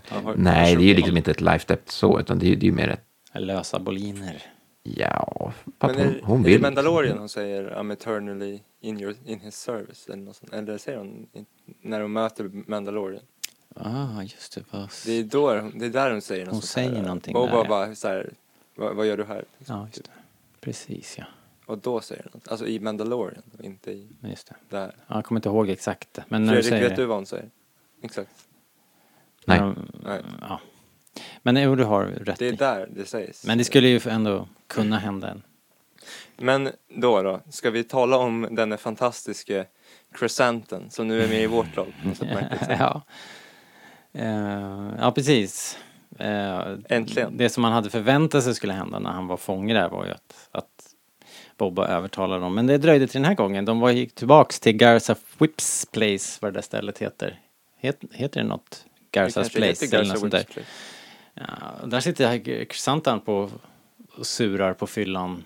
[0.10, 2.72] Har- Nej, det är ju liksom inte ett life debt så, utan det är ju
[2.72, 4.44] mer ett, Lösa boliner.
[4.84, 6.54] Ja, Men är, hon är vill.
[6.54, 10.54] det Mandalorian hon säger I'm eternally in, your, in his service eller något sånt?
[10.54, 11.28] Eller säger hon
[11.82, 13.24] när hon möter Mandalorian?
[13.76, 14.64] Ah, just det.
[14.72, 14.90] Vad...
[15.06, 16.92] Det är, då, det är där hon säger något Hon sånt här.
[16.92, 17.68] säger någonting Boba där, ja.
[17.70, 18.34] bara så här,
[18.76, 19.46] vad, vad gör du här?
[19.58, 19.78] Liksom.
[19.78, 20.10] Ja, just det.
[20.60, 21.26] Precis, ja.
[21.66, 22.48] Och då säger hon något.
[22.48, 24.56] Alltså i Mandalorian, inte i Just det.
[24.78, 24.96] där.
[25.08, 26.20] Ja, jag kommer inte ihåg exakt.
[26.28, 27.02] Men när du Fredrik, säger vet det.
[27.02, 27.50] du vad hon säger?
[28.02, 28.30] Exakt.
[29.46, 29.58] Nej.
[29.60, 30.22] Ja, Nej.
[30.42, 30.60] Ja.
[31.42, 32.56] Men jo, du har rätt Det är i.
[32.56, 33.46] där det sägs.
[33.46, 35.42] Men det skulle ju ändå kunna hända en.
[36.38, 39.66] Men då då, ska vi tala om den fantastiska
[40.14, 41.94] Crescenten som nu är med i vårt lag?
[42.70, 43.02] ja.
[44.14, 45.78] Eh, ja, precis.
[46.20, 47.38] Eh, Äntligen.
[47.38, 50.12] Det som man hade förväntat sig skulle hända när han var fånge där var ju
[50.12, 50.68] att, att
[51.58, 52.56] Bobba övertalade dem.
[52.56, 53.66] Men det dröjde till den här gången.
[53.66, 57.40] De var, gick tillbaks till Garza Whips Place, vad det där stället heter.
[57.80, 58.86] Het, heter det något?
[59.10, 60.44] Det Garzas kanske Place heter eller Garza något sånt där.
[60.54, 60.68] Place.
[61.34, 63.50] Ja, där sitter Chrysantan på
[64.18, 65.44] och surar på fyllan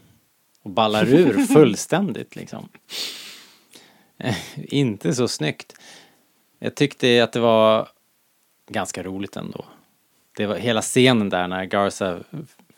[0.61, 2.69] och ballar ur fullständigt liksom.
[4.17, 5.73] Eh, Inte så snyggt.
[6.59, 7.89] Jag tyckte att det var
[8.69, 9.65] ganska roligt ändå.
[10.37, 12.19] Det var hela scenen där när Garza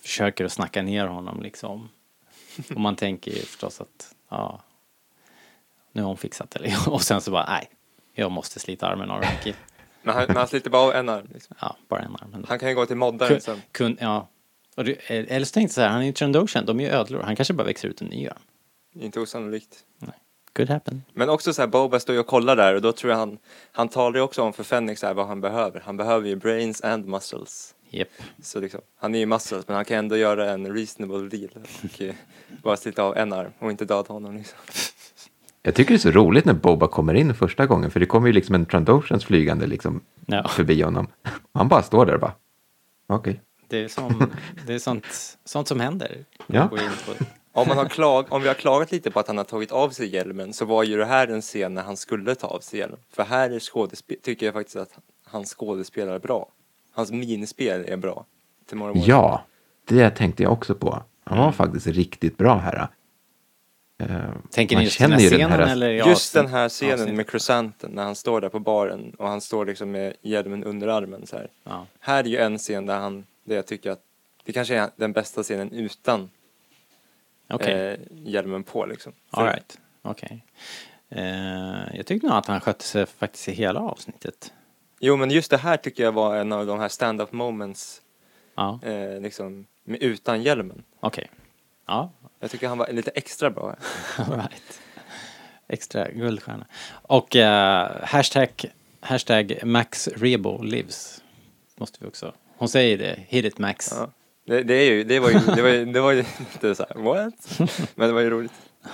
[0.01, 1.89] försöker att snacka ner honom liksom.
[2.75, 4.61] Och man tänker ju förstås att ja,
[5.91, 6.75] nu har hon fixat det.
[6.87, 7.69] Och sen så bara nej,
[8.13, 9.59] jag måste slita armen av killen.
[10.07, 11.27] Men han, men han sliter bara av en arm.
[11.33, 11.55] Liksom.
[11.61, 12.33] Ja, bara en arm.
[12.33, 12.47] ändå.
[12.47, 13.61] Han kan ju gå till moddaren sen.
[13.71, 14.27] kun, ja.
[14.75, 16.89] Och det, eller så tänkte jag så här, han är ju Trandoshan, de är ju
[16.89, 17.21] ödlor.
[17.21, 18.37] Han kanske bara växer ut en ny arm.
[18.95, 19.77] Inte osannolikt.
[20.53, 21.03] Could happen.
[21.13, 23.37] Men också så här, Boba står ju och kollar där och då tror jag han,
[23.71, 25.79] han talar ju också om för Fenix här, vad han behöver.
[25.85, 27.75] Han behöver ju brains and muscles.
[27.89, 28.07] Japp.
[28.41, 31.49] Så liksom, han är ju muscles men han kan ändå göra en reasonable deal
[31.83, 32.15] och eh,
[32.63, 34.57] bara slita av en arm och inte döda honom liksom.
[35.67, 38.27] Jag tycker det är så roligt när Boba kommer in första gången, för det kommer
[38.27, 40.47] ju liksom en Trandoshans flygande liksom Ja.
[40.47, 41.07] förbi honom.
[41.53, 42.33] Han bara står där och bara,
[43.07, 43.41] okej.
[43.67, 44.31] Det är, som,
[44.67, 45.05] det är sånt,
[45.45, 46.25] sånt som händer.
[46.47, 46.69] Ja.
[47.51, 49.89] Om, man har klag, om vi har klagat lite på att han har tagit av
[49.89, 52.79] sig hjälmen så var ju det här en scen när han skulle ta av sig
[52.79, 52.99] hjälmen.
[53.13, 56.49] För här är skådespel, tycker jag faktiskt att han skådespelar bra.
[56.93, 58.25] Hans minispel är bra.
[58.95, 59.43] Ja,
[59.87, 61.03] det tänkte jag också på.
[61.23, 62.87] Han var faktiskt riktigt bra här.
[63.99, 64.07] Eh,
[64.51, 65.89] tänker man ni just den här scenen den här- eller?
[65.89, 69.41] i Just den här scenen med Crescenten när han står där på baren och han
[69.41, 71.49] står liksom med hjälmen under armen så här.
[71.63, 71.85] Ja.
[71.99, 74.01] Här är ju en scen där han, där jag tycker att
[74.43, 76.29] det kanske är den bästa scenen utan
[77.49, 79.13] Okej, eh, hjälmen på liksom.
[79.33, 79.77] För- all right.
[80.01, 80.43] Okej.
[81.09, 84.53] Eh, jag tyckte nog att han skötte sig faktiskt i hela avsnittet.
[84.99, 88.01] Jo men just det här tycker jag var en av de här stand-up moments
[88.55, 90.83] Ja, eh, liksom med, utan hjälmen.
[90.99, 91.29] okej.
[91.87, 93.75] Ja, Jag tycker han var lite extra bra
[94.17, 94.81] right.
[95.67, 96.65] Extra guldstjärna.
[96.89, 98.49] Och eh, hashtag,
[98.99, 101.23] hashtag Max Rebo lives.
[101.77, 102.33] Måste vi också.
[102.57, 103.19] Hon säger det.
[103.27, 103.91] Hit it Max.
[103.95, 104.09] Ja.
[104.45, 106.17] Det, det, är ju, det, var ju, det, var ju, det var ju
[106.53, 107.59] lite så här, what?
[107.95, 108.51] Men det var ju roligt.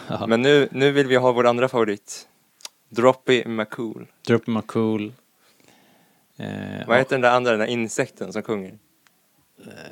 [0.07, 0.27] Ja.
[0.27, 2.27] Men nu, nu vill vi ha vår andra favorit.
[2.89, 4.07] Droppy McCool.
[4.27, 5.13] Drop McCool.
[6.37, 6.47] Eh,
[6.87, 8.77] Vad heter den där andra, den där insekten som sjunger?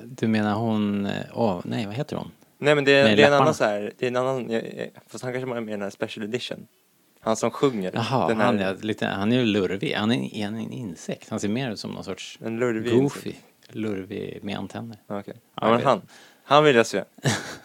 [0.06, 2.32] Du menar hon, eh, åh nej vad heter hon?
[2.64, 4.62] Nej men det är, det är en annan så här, det är en annan,
[5.08, 6.68] fast han kanske var med i den här special edition.
[7.20, 7.92] Han som sjunger.
[7.94, 9.94] Jaha, den här, han, är lite, han är ju lurvig.
[9.94, 11.30] Han är en, en insekt.
[11.30, 13.30] Han ser mer ut som någon sorts En lurvig goofy.
[13.30, 13.46] insekt.
[13.76, 14.98] Lurvig med antenner.
[15.08, 15.34] Ja, Okej.
[15.38, 16.02] Ja, Ja, jag men han.
[16.44, 17.04] Han vill jag se.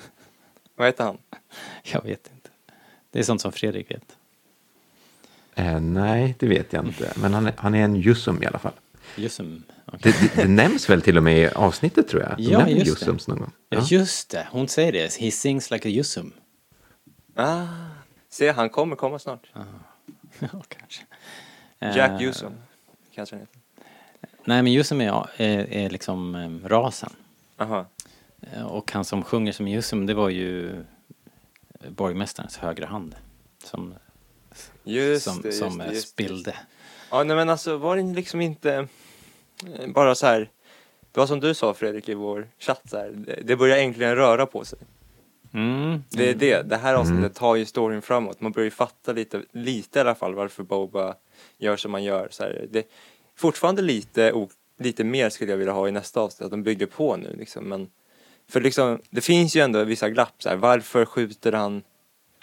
[0.77, 1.19] Vad heter han?
[1.83, 2.51] Jag vet inte.
[3.11, 4.17] Det är sånt som Fredrik vet.
[5.55, 7.13] Eh, nej, det vet jag inte.
[7.17, 8.73] Men han är, han är en Jusum i alla fall.
[9.17, 9.63] Jusum.
[9.87, 10.01] Okej.
[10.21, 12.37] Det, det, det nämns väl till och med i avsnittet tror jag.
[12.37, 12.91] De Ja, just det.
[12.91, 13.53] Jusums någon gång.
[13.69, 14.49] Ja, just det.
[14.51, 15.17] Hon säger det.
[15.17, 16.33] He sings like a Jusum.
[17.35, 17.67] Ah,
[18.29, 19.51] se han kommer komma snart.
[20.39, 21.03] ja, kanske.
[21.99, 22.53] Jack Eh, Newsom.
[23.15, 23.61] Kanske han heter.
[24.45, 27.13] Nej, men Jusum är, är, är liksom eh, rasen.
[27.59, 27.87] Aha.
[28.53, 30.85] Eh, Och han som sjunger som Jusum, det var ju
[31.89, 33.17] borgmästarens högra hand.
[33.65, 33.95] Som,
[34.85, 36.25] Just som, det, just som det, just det.
[36.25, 36.55] spillde.
[37.11, 38.89] Ja, nej men alltså var det liksom inte
[39.87, 40.51] bara så här.
[41.13, 43.13] Det var som du sa Fredrik i vår chatt så här.
[43.43, 44.79] Det, börjar äntligen röra på sig.
[45.55, 46.03] Mm.
[46.11, 46.63] Det är det.
[46.63, 48.41] Det här avsnittet tar ju storyn framåt.
[48.41, 51.15] Man börjar ju fatta lite, lite i alla fall varför Boba
[51.59, 52.29] gör som man gör.
[52.31, 52.67] Så här.
[52.71, 52.87] Det,
[53.37, 54.47] fortfarande lite,
[54.79, 56.45] lite mer skulle jag vilja ha i nästa avsnitt.
[56.45, 57.65] Att de bygger på nu liksom.
[57.65, 57.91] Men
[58.49, 60.57] för liksom, det finns ju ändå vissa glapp så här.
[60.57, 61.83] Varför skjuter han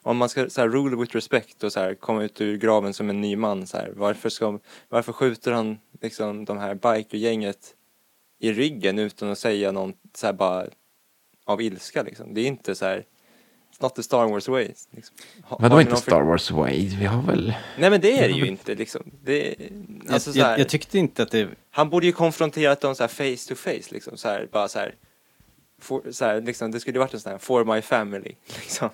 [0.04, 2.94] om man ska så här, rule with respect och så här, komma ut ur graven
[2.94, 7.76] som en ny man så här, varför, ska, varför skjuter han liksom de här bikergänget
[8.40, 10.66] i ryggen utan att säga något så här bara
[11.46, 12.34] av ilska liksom.
[12.34, 13.06] Det är inte så här,
[13.80, 14.72] not the Star Wars way.
[14.92, 15.16] Liksom.
[15.44, 16.88] Ha- Vadå inte Star Wars way?
[17.00, 17.54] Vi har väl...
[17.78, 19.02] Nej men det är det ju inte liksom.
[19.24, 19.56] Det,
[20.10, 21.50] alltså, jag, så här, jag, jag tyckte inte att det...
[21.72, 24.18] han borde ju konfronterat dem så här face to face liksom.
[24.18, 24.96] Så här, bara så här.
[25.82, 28.36] For, så här liksom, det skulle ju varit en sån här for my family.
[28.46, 28.90] Liksom.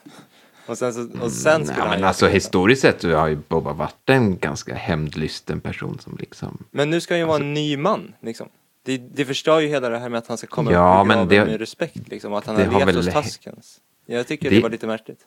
[0.70, 3.36] Och sen, så, och sen skulle Nej, han men alltså historiskt sett så har ju
[3.36, 6.64] Boba varit en ganska hämndlysten person som liksom...
[6.72, 8.50] Men nu ska han ju vara en ny man liksom.
[8.84, 11.28] Det, det förstör ju hela det här med att han ska komma Ja, upp men
[11.28, 12.34] det- med respekt liksom.
[12.34, 13.80] Att han har levt väl- hos Taskens.
[14.06, 15.20] Jag tycker det, Det- var lite märkligt.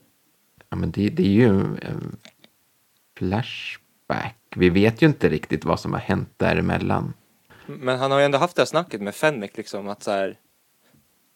[0.71, 2.17] Ja, men det, det är ju en
[3.19, 4.37] flashback.
[4.57, 7.13] Vi vet ju inte riktigt vad som har hänt däremellan.
[7.67, 10.39] Men han har ju ändå haft det här snacket med Fennec liksom att så här.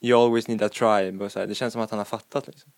[0.01, 1.47] You always need a tribe och så här.
[1.47, 2.73] Det känns som att han har fattat liksom.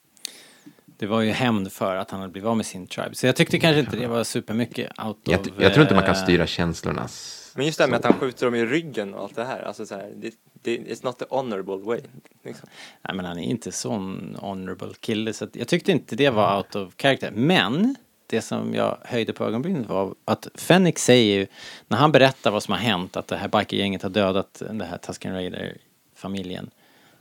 [0.98, 3.14] Det var ju hämnd för att han hade blivit av med sin tribe.
[3.14, 5.46] Så jag tyckte kanske inte det var supermycket out Jag, of...
[5.58, 7.34] jag tror inte man kan eh, styra känslornas...
[7.56, 9.62] Men just det här med att han skjuter dem i ryggen och allt det här.
[9.62, 10.12] Alltså så här.
[10.16, 12.00] Det, det, it's not the honorable way.
[12.44, 12.68] Liksom.
[13.02, 16.56] Nej men han är inte sån honorable kille så att jag tyckte inte det var
[16.56, 17.30] out of character.
[17.34, 17.96] Men
[18.26, 21.46] det som jag höjde på ögonbrynet var att Fenix säger ju,
[21.88, 24.98] när han berättar vad som har hänt, att det här bikergänget har dödat det här
[24.98, 26.70] Tusken Raider-familjen,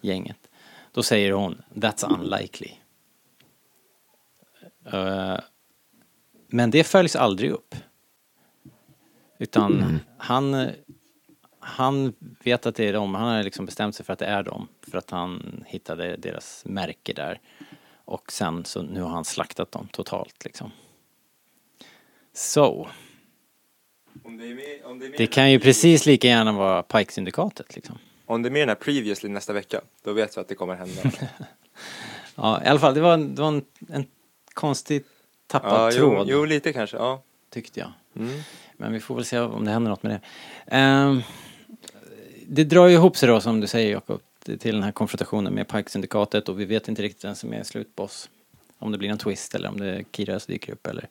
[0.01, 0.38] gänget.
[0.91, 2.71] Då säger hon, that's unlikely.
[4.93, 5.39] Eh,
[6.47, 7.75] men det följs aldrig upp.
[9.39, 10.71] Utan han,
[11.59, 12.13] han
[12.43, 14.67] vet att det är dem, han har liksom bestämt sig för att det är dem.
[14.91, 17.39] För att han hittade deras märke där.
[18.05, 20.71] Och sen så nu har han slaktat dem totalt liksom.
[22.33, 22.88] Så,
[24.23, 27.97] det, med, det kan ju precis lika gärna vara Pike-syndikatet liksom.
[28.25, 29.81] om det är med den här previously nästa vecka.
[30.03, 31.01] Då vet vi att det kommer hända.
[32.35, 34.05] Ja, i alla fall, det var, det var en, en
[34.58, 35.08] konstigt
[35.47, 36.97] tappad ja, jo, tråd, jo, lite kanske.
[36.97, 37.22] Ja.
[37.49, 37.91] tyckte jag.
[38.16, 38.39] Mm.
[38.78, 40.22] Men vi får väl se om det händer något med det.
[40.76, 41.22] Ehm,
[42.47, 45.68] det drar ju ihop sig då som du säger Jakob till den här konfrontationen med
[45.68, 48.30] Pike-syndikatet och vi vet inte riktigt vem som är slutboss.
[48.80, 51.08] Om det blir någon twist eller om det är Kira som dyker upp eller,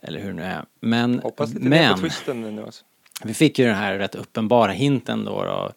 [0.00, 0.64] eller hur det nu är.
[0.80, 2.84] Men, Hoppas lite mer på men twisten nu alltså.
[3.24, 5.72] vi fick ju den här rätt uppenbara hinten då, då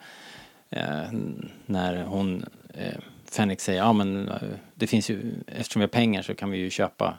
[0.77, 1.11] eh,
[1.65, 2.93] när hon, eh,
[3.31, 4.37] Fenix säger ja men eh,
[4.75, 7.17] det finns ju, eftersom vi har pengar så kan vi ju köpa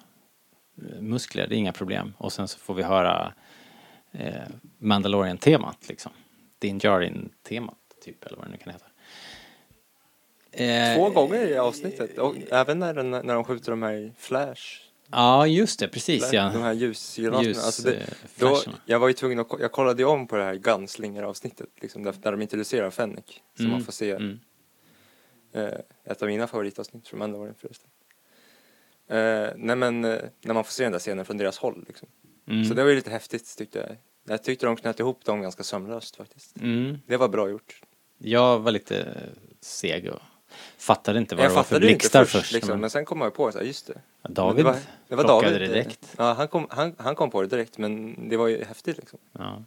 [0.78, 2.14] eh, muskler, det är inga problem.
[2.18, 3.32] Och sen så får vi höra
[4.12, 4.34] eh,
[4.78, 6.12] Mandalorian-temat liksom.
[6.58, 8.86] Din Djarin-temat typ, eller vad det nu kan heta.
[10.52, 12.18] Eh, Två gånger i avsnittet.
[12.18, 14.62] Och även när, den, när de skjuter de här i Flash.
[15.10, 16.50] Ja, just det, precis ja.
[16.54, 17.48] De här ljusgranaterna.
[17.48, 18.06] Ljus, alltså det, eh,
[18.36, 21.68] då, jag var ju tvungen att, jag kollade om på det här Gunslinger-avsnittet.
[21.80, 23.24] Liksom, där, där de introducerar Fennec.
[23.56, 24.40] Så Mm, man får se mm.
[25.52, 25.68] Eh,
[26.04, 27.90] ett av mina favoritavsnitt från Mandalorian förresten.
[29.08, 32.08] Eh, nej men, eh, när man får se den där scenen från deras håll liksom.
[32.48, 32.64] Mm.
[32.64, 33.96] Så det var ju lite häftigt tyckte jag.
[34.34, 36.56] Jag tyckte de knöt ihop dem ganska sömlöst faktiskt.
[36.60, 36.98] Mm.
[37.06, 37.82] Det var bra gjort.
[38.18, 39.16] Jag var lite
[39.60, 40.20] seg och
[40.78, 42.52] fattade inte vad jag det var för det blixtar först, först.
[42.52, 44.00] liksom, men men sen kom jag på här, just det.
[44.28, 44.76] David det var,
[45.08, 45.52] det var David.
[45.52, 46.14] det direkt.
[46.18, 49.18] Ja, han kom, han, han kom på det direkt men det var ju häftigt liksom.
[49.32, 49.64] Ja.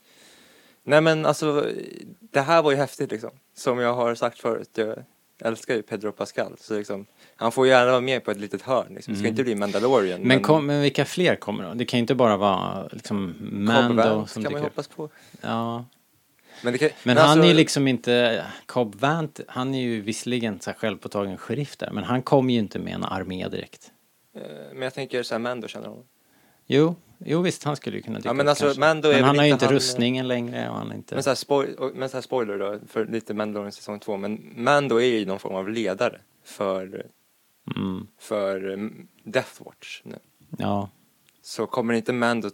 [0.83, 1.71] Nej men alltså,
[2.19, 3.31] det här var ju häftigt liksom.
[3.55, 5.03] Som jag har sagt förut, jag
[5.43, 6.55] älskar ju Pedro Pascal.
[6.59, 9.13] Så liksom, han får gärna vara med på ett litet hörn liksom.
[9.13, 9.33] Det ska Mm.
[9.33, 10.21] inte bli Mandalorian.
[10.21, 11.73] Men, kom, men vilka fler kommer då?
[11.73, 14.87] Det kan ju inte bara vara liksom Cobb Mando Vance som kan man ju hoppas
[14.87, 15.09] på.
[15.41, 15.85] Ja.
[16.63, 20.59] Men, kan, Men, han alltså, är ju liksom inte, Cobb Vant, han är ju visserligen
[20.59, 23.91] så här självpåtagen sheriff där, men han kommer ju inte med en armé direkt.
[24.35, 24.41] eh,
[24.73, 26.03] Men jag tänker såhär, Mando känner honom.
[26.67, 26.95] Jo,
[27.25, 28.79] jo visst, han skulle ju kunna dyka Ja, men upp alltså, kanske.
[28.79, 31.15] Mando men han har ju inte han- rustningen längre och han är inte...
[31.15, 34.17] Men såhär, spoil, och- men så här spoiler då, för lite Mandalorian säsong två.
[34.17, 37.05] Men Mando är ju någon form av ledare för,
[37.75, 40.15] Mm, för um, Death Watch nu.
[40.57, 40.89] ja,
[41.41, 42.49] Så kommer inte Mando,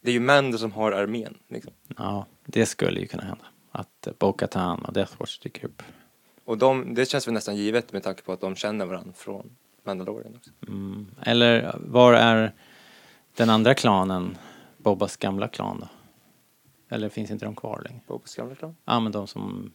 [0.00, 1.72] det är ju Mando som har armén liksom.
[1.96, 3.44] ja, det skulle ju kunna hända.
[3.72, 5.82] Att eh, Bo-Katan och Death Watch dyker upp.
[6.44, 9.50] Och de, det känns väl nästan givet med tanke på att de känner varandra från
[9.84, 10.50] Mandalorian också.
[10.68, 11.06] Mm.
[11.22, 12.52] Eller var är
[13.38, 14.38] den andra klanen,
[14.76, 15.88] Bobbas gamla klan då?
[16.96, 18.00] Eller finns inte de kvar längre?
[18.06, 18.76] Bobos gamla klan.
[18.84, 19.72] Ja, men de som...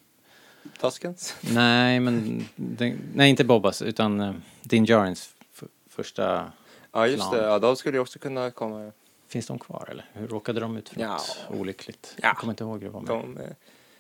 [0.81, 1.35] Tuskens.
[1.53, 2.45] Nej, men...
[2.55, 6.51] Den, nej, inte Bobbas, utan uh, Din Djarins f- första...
[6.91, 7.31] Ja just Klan.
[7.43, 8.91] det, ja de skulle ju också kunna komma.
[9.27, 10.05] Finns de kvar eller?
[10.13, 11.11] Hur råkade de ut för Ja.
[11.11, 12.15] något olyckligt?
[12.21, 12.27] Ja.
[12.27, 13.09] Jag kommer inte ihåg hur det var med.
[13.09, 13.49] De, eh,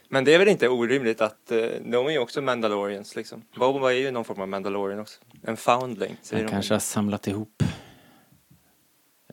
[0.09, 3.41] men det är väl inte orimligt att eh, de är ju också Mandalorians liksom.
[3.55, 5.19] Boba är ju någon form av Mandalorian också.
[5.43, 7.63] En foundling säger Han kanske har samlat ihop...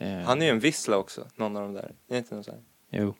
[0.00, 1.94] Eh, Han är ju en vissla också, någon av de där.
[2.08, 2.60] Är inte någon så här?
[2.90, 3.14] Jo.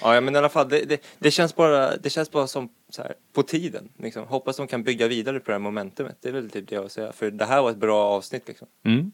[0.00, 2.68] Ja, ja men i alla fall, det, det, det känns bara, det känns bara som
[2.88, 3.88] så här, på tiden.
[3.98, 4.26] Liksom.
[4.26, 6.16] Hoppas de kan bygga vidare på det här momentumet.
[6.20, 7.12] Det är väl typ det jag vill säga.
[7.12, 8.68] För det här var ett bra avsnitt liksom.
[8.84, 9.12] Mm.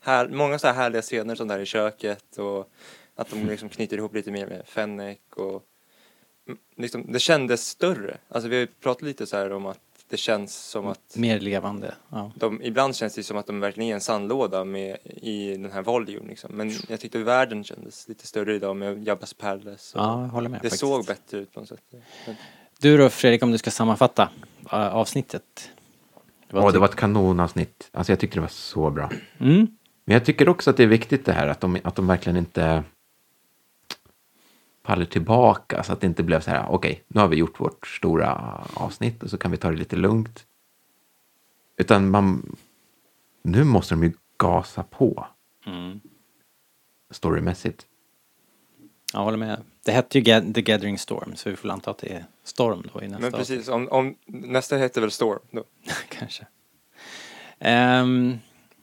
[0.00, 2.72] Här, många så här härliga scener som där i köket och
[3.14, 5.62] att de liksom knyter ihop lite mer med Fennec och
[6.46, 8.18] mm, liksom, det kändes större.
[8.28, 9.80] Alltså vi har ju pratat lite så här om att
[10.10, 11.94] det känns som att Mer levande.
[12.08, 12.32] Ja.
[12.34, 15.82] de, ibland känns det som att de verkligen är en sandlåda med, i den här
[15.82, 16.50] volume liksom.
[16.54, 19.98] Men jag tyckte världen kändes lite större idag med Jabbas Palace.
[19.98, 20.58] ja, jag håller med.
[20.58, 20.80] det faktiskt.
[20.80, 21.82] såg bättre ut på något sätt.
[22.26, 22.34] Men,
[22.80, 24.28] Du då Fredrik, om du ska sammanfatta
[24.72, 25.70] äh, avsnittet?
[26.52, 27.88] Åh, det tyck- var ett kanonavsnitt.
[27.92, 29.10] Alltså jag tyckte det var så bra.
[29.38, 29.66] Mm.
[30.04, 32.36] Men jag tycker också att det är viktigt det här att de, att de verkligen
[32.36, 32.84] inte
[34.90, 37.86] faller tillbaka så att det inte blev så här, okej, nu har vi gjort vårt
[37.86, 40.46] stora avsnitt och så kan vi ta det lite lugnt.
[41.76, 42.56] Utan man,
[43.42, 45.26] nu måste de ju gasa på
[45.66, 46.00] Mm.
[47.10, 47.86] storymässigt.
[49.12, 49.62] Jag håller med.
[49.84, 53.02] Det hette ju The Gathering Storm, så vi får anta att det är Storm då
[53.02, 55.64] i nästa men precis, om, om, nästa heter väl Storm då.
[56.08, 56.46] Kanske.
[57.58, 58.38] Ehm,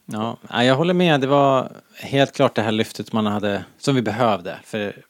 [0.06, 1.20] ja, jag håller med.
[1.20, 4.58] Det var helt klart det här lyftet man hade, som vi behövde.
[4.64, 5.04] För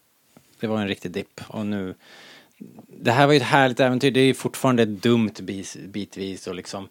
[0.60, 1.40] det var en riktig dipp.
[1.48, 1.94] Och nu,
[2.86, 4.10] det här var ju ett härligt äventyr.
[4.10, 5.34] Det är ju fortfarande dumt
[5.88, 6.88] bitvis och liksom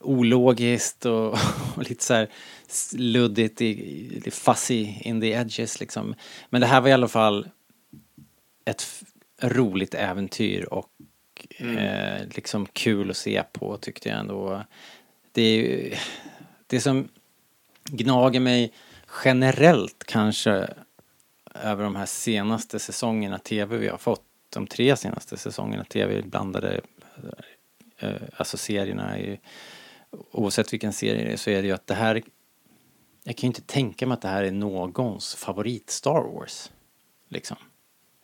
[0.00, 1.32] ologiskt och,
[1.76, 2.28] och lite så här
[2.92, 6.14] luddigt, i, fuzzy in the edges liksom.
[6.50, 7.48] Men det här var i alla fall
[8.64, 9.02] ett
[9.42, 10.88] roligt äventyr och
[11.58, 14.64] eh, liksom kul att se på tyckte jag ändå.
[15.32, 15.94] Det är ju,
[16.66, 17.08] det som
[17.84, 18.72] gnager mig
[19.24, 20.68] generellt kanske
[21.62, 26.80] över de här senaste säsongerna tv vi har fått, de tre senaste säsongerna tv blandade,
[27.98, 29.40] eh, alltså serierna, i,
[30.30, 32.22] oavsett vilken serie det är så är det ju att det här,
[33.24, 36.70] jag kan ju inte tänka mig att det här är någons favorit Star Wars.
[37.28, 37.56] Liksom.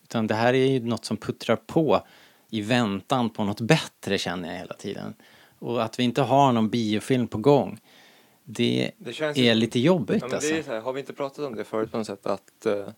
[0.03, 2.07] Utan det här är ju något som puttrar på
[2.51, 5.15] i väntan på något bättre känner jag hela tiden.
[5.59, 7.81] Och att vi inte har någon biofilm på gång,
[8.45, 10.53] det, Det är lite jobbigt Ja, men alltså.
[10.53, 12.67] det är så här, har vi inte pratat om det förut på något sätt att
[12.67, 12.89] eh,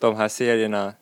[0.00, 0.92] de här serierna,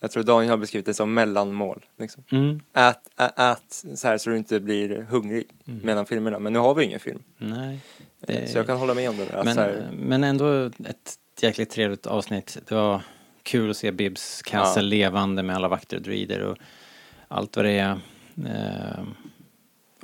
[0.00, 1.84] jag tror Daniel har beskrivit det som mellanmål.
[1.98, 2.24] Liksom.
[2.32, 5.80] Mm, Ät, ä, ät så här så du inte blir hungrig Mm.
[5.80, 6.38] mellan filmerna.
[6.38, 7.22] Men nu har vi ingen film.
[7.38, 7.80] nej.
[8.20, 9.44] Eh, Det- Så jag kan hålla med om det där.
[9.44, 12.58] Men, här, men ändå ett jäkligt trevligt avsnitt.
[12.68, 13.00] Det var
[13.42, 14.88] kul att se Bibs castle Ja.
[14.88, 16.56] levande med alla vakter och druider och
[17.28, 17.98] allt vad det är.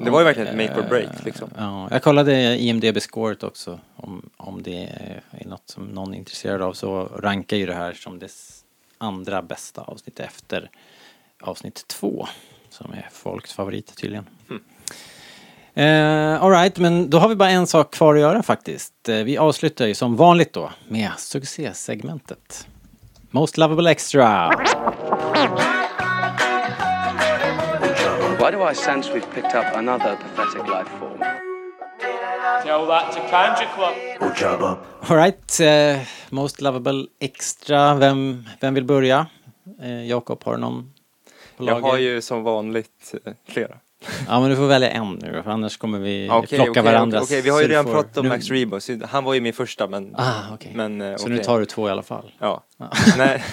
[0.05, 1.50] Det var ju verkligen ett make or eh, break, liksom.
[1.59, 3.80] Ja, jag kollade IMDB-scoret också.
[3.96, 4.82] Om, om det
[5.30, 8.30] är något som någon är intresserad av så rankar ju det här som det
[8.98, 10.70] andra bästa avsnittet efter
[11.40, 12.26] avsnitt två.
[12.68, 14.26] Som är folks favorit tydligen.
[15.74, 19.09] Eh, Alright, men då har vi bara en sak kvar att göra faktiskt.
[19.09, 22.66] Eh, vi avslutar ju som vanligt då med succésegmentet.
[23.30, 24.50] Most Lovable Extra.
[28.70, 31.18] I sense we've picked up another pathetic life form?
[32.64, 34.78] Tell that to Kanja Club.
[35.10, 36.00] Alright, eh,
[36.30, 37.94] Most Lovable Extra.
[37.94, 39.26] Vem, vem vill börja?
[39.82, 40.92] Eh, Jakob, har du någon
[41.56, 41.88] på jag lager?
[41.88, 43.76] har ju som vanligt eh, flera.
[44.28, 47.22] Ja, men du får välja en nu för annars kommer vi Okej, plocka okej, varandras.
[47.24, 48.78] okej, vi har ju redan pratat om nu- Max Rebo.
[49.08, 50.14] Han var ju min första men...
[50.18, 50.72] Ah, okej.
[50.74, 52.32] men eh, Så nu tar du två i alla fall?
[52.38, 52.62] Ja.
[53.16, 53.45] Nej,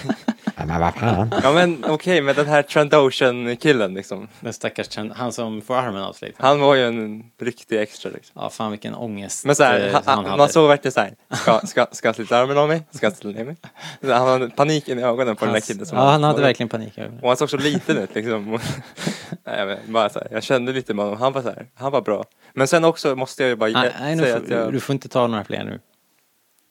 [0.56, 1.30] Ja, men vad fan.
[1.42, 4.28] ja men okej, men den här Trandoshan killen liksom.
[4.40, 6.36] Den stackars trend- han som får armen avsliten.
[6.38, 8.32] Han var ju en riktig extra liksom.
[8.42, 10.36] Ja, fan vilken ångest Men så här, eh, han, han hade.
[10.36, 11.14] man såg verkligen så här.
[11.36, 12.82] Ska, ska, ska jag slita armen av mig?
[12.90, 13.56] Ska jag slita ner mig?
[14.02, 15.86] Så Han hade paniken i ögonen på den där Hans- killen.
[15.86, 16.98] som Ja, han hade var- verkligen panik.
[17.22, 18.54] Och han såg så liten ut liksom.
[18.54, 18.60] Och-
[19.44, 21.66] Nej, jag, vet, bara så här, jag kände lite med honom, han var så här,
[21.74, 22.24] han var bra.
[22.52, 24.72] Men sen också måste jag ju bara Nej, ge- nej nu säga får, att jag...
[24.72, 25.80] du får inte ta några fler nu.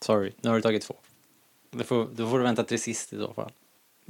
[0.05, 0.93] Sorry, nu har du tagit två.
[1.71, 3.51] Du får, då får du vänta till sist i så fall.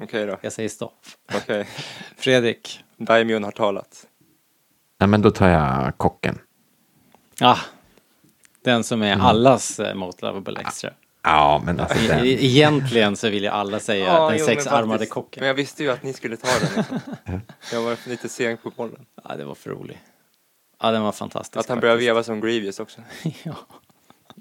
[0.01, 1.05] Okej då, Jag säger stopp.
[1.35, 1.67] okej.
[2.17, 2.83] Fredrik.
[2.97, 4.07] Daimion har talat.
[4.99, 6.39] Nej, men då tar jag kocken.
[7.41, 7.57] Ah,
[8.61, 9.19] den som Mm.
[9.21, 10.93] är allas eh, Most Lovable Extra.
[11.23, 12.19] Ja, men alltså den.
[12.25, 15.41] e- Egentligen så vill ju alla säga Ja, den jo, sexarmade kocken.
[15.41, 16.69] Men jag visste ju att ni skulle ta den.
[16.77, 16.99] Liksom.
[17.71, 19.05] jag var lite sen på bollen.
[19.23, 20.01] Ja, det var för rolig.
[20.81, 21.57] Ja, den var fantastisk.
[21.57, 22.01] Att han faktiskt.
[22.07, 23.01] veva som Grievous också.
[23.43, 23.55] ja.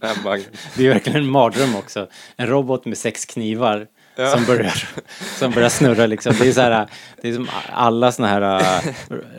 [0.77, 2.09] Det är verkligen en mardröm också.
[2.37, 3.87] En robot med sex knivar
[4.21, 4.31] Ja.
[4.31, 4.89] som, börjar,
[5.39, 6.35] som börjar snurra liksom.
[6.41, 6.87] Det är, så här,
[7.23, 8.83] det är som alla såna här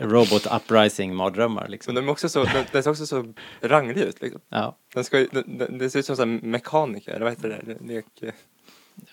[0.00, 1.94] robot uprising mardrömmar Men liksom.
[1.94, 4.40] de är också så, den, den ser också så ranglig ut liksom.
[4.48, 4.76] Ja.
[4.94, 7.86] Den ska, den, den, ser ut som en mekaniker, vad heter det?
[7.94, 8.32] Lek, eh,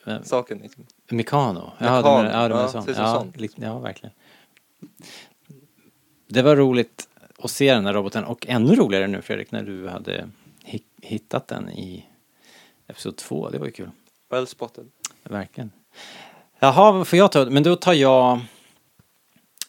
[0.04, 0.86] Men- saken liksom.
[1.10, 1.72] Mekano.
[1.78, 2.02] Ja, Mekano.
[2.02, 2.84] de är, ja, de är Ja, sån.
[2.98, 3.26] Ja,
[3.56, 4.14] ja, verkligen.
[6.28, 7.08] Det var roligt
[7.39, 10.30] att se den här roboten och ännu roligare nu Fredrik när du hade
[11.08, 12.05] hittat den i
[12.88, 13.49] Episod 2.
[13.49, 13.89] Det var ju kul.
[14.30, 14.86] Well spotted.
[15.24, 15.72] Verkligen.
[16.60, 17.45] Jaha, får jag ta?
[17.45, 18.39] Men då tar jag...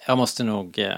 [0.07, 0.79] Jag måste nog...
[0.79, 0.93] Eh,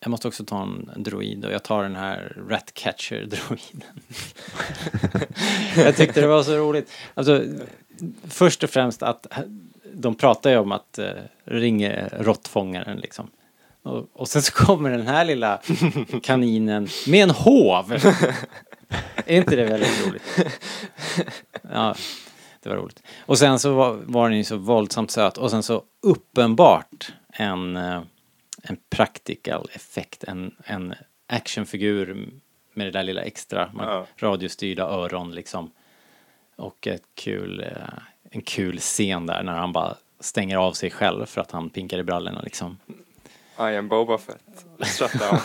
[0.00, 4.00] jag måste också ta en droid och jag tar den här Ratcatcher-droiden.
[5.76, 6.90] jag tyckte det var så roligt.
[7.14, 7.44] Alltså,
[8.24, 9.26] först och främst att
[9.92, 11.12] de pratar ju om att eh,
[11.44, 13.30] ringa råttfångaren liksom.
[13.82, 15.60] Och, och sen så kommer den här lilla
[16.22, 17.92] kaninen med en hov.
[19.26, 20.22] Är inte det väldigt roligt?
[21.72, 21.94] Ja,
[22.62, 23.02] det var roligt.
[23.26, 27.76] Och sen så var, var den ju så våldsamt söt och sen så uppenbart en,
[27.76, 28.00] eh,
[28.62, 30.94] en practical effekt, en, en
[31.26, 32.28] actionfigur
[32.74, 34.06] med det där lilla extra, man, Ja.
[34.16, 35.70] radiostyrda öron liksom.
[36.56, 37.98] Och ett kul, eh,
[38.30, 41.98] en kul scen där när han bara stänger av sig själv för att han pinkar
[41.98, 42.78] i brallorna liksom.
[43.58, 44.64] I am Boba Fett.
[44.98, 45.38] Shutdown.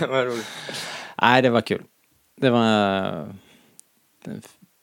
[0.10, 0.46] Vad roligt.
[1.22, 1.82] Nej, det var kul.
[2.36, 2.62] Det var...
[4.24, 4.42] Den,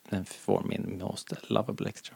[0.10, 2.16] den får min most lovable extra.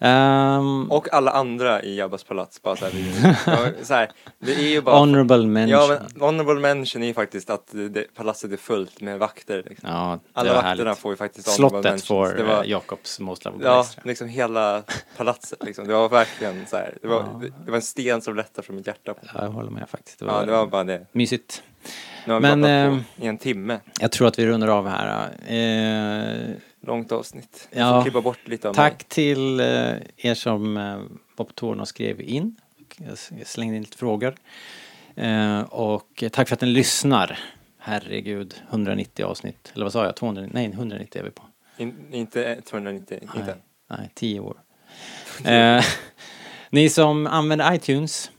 [0.00, 2.62] Um, Och alla andra i Jabbas palats.
[2.62, 4.98] Bara så här, så här, det är ju bara...
[4.98, 5.70] honorable mention.
[5.80, 9.62] Ja, men honorable mention är ju faktiskt att det, palatset är fullt med vakter.
[9.68, 9.88] Liksom.
[9.90, 10.98] Ja, Alla vakterna härligt.
[10.98, 12.06] får ju faktiskt honorable Slottet mentions.
[12.08, 14.02] får eh, Jakobs most lovable Ja, extra.
[14.04, 14.82] liksom hela
[15.16, 15.86] palatset liksom.
[15.88, 16.98] Det var verkligen så här.
[17.02, 17.38] Det var, Ja.
[17.42, 19.14] det, det var en sten som lättar från mitt hjärta.
[19.22, 20.18] Ja, jag håller med faktiskt.
[20.18, 21.06] Det var, Ja, det var bara det.
[21.12, 21.62] mysigt.
[22.28, 23.80] Nu har vi Men, pratat eh, på i en timme.
[24.00, 25.30] Jag tror att vi rundar av här.
[25.46, 27.68] Eh, Långt avsnitt.
[27.70, 28.02] Vi ja.
[28.02, 28.90] klippa bort lite av mig.
[28.90, 29.66] tack till eh,
[30.16, 30.98] er som eh,
[31.36, 32.56] var på tårna och skrev in.
[32.96, 34.34] Jag jag slängde in lite frågor.
[35.14, 37.38] Eh, och tack för att ni lyssnar.
[37.78, 39.72] Herregud, 190 avsnitt.
[39.74, 40.16] Eller vad sa jag?
[40.16, 41.42] 200, nej, 190 är vi på.
[41.76, 43.54] In, inte 290, inte Nej,
[43.98, 44.56] nej 10 år.
[45.44, 45.84] Eh,
[46.70, 48.30] ni som använder iTunes,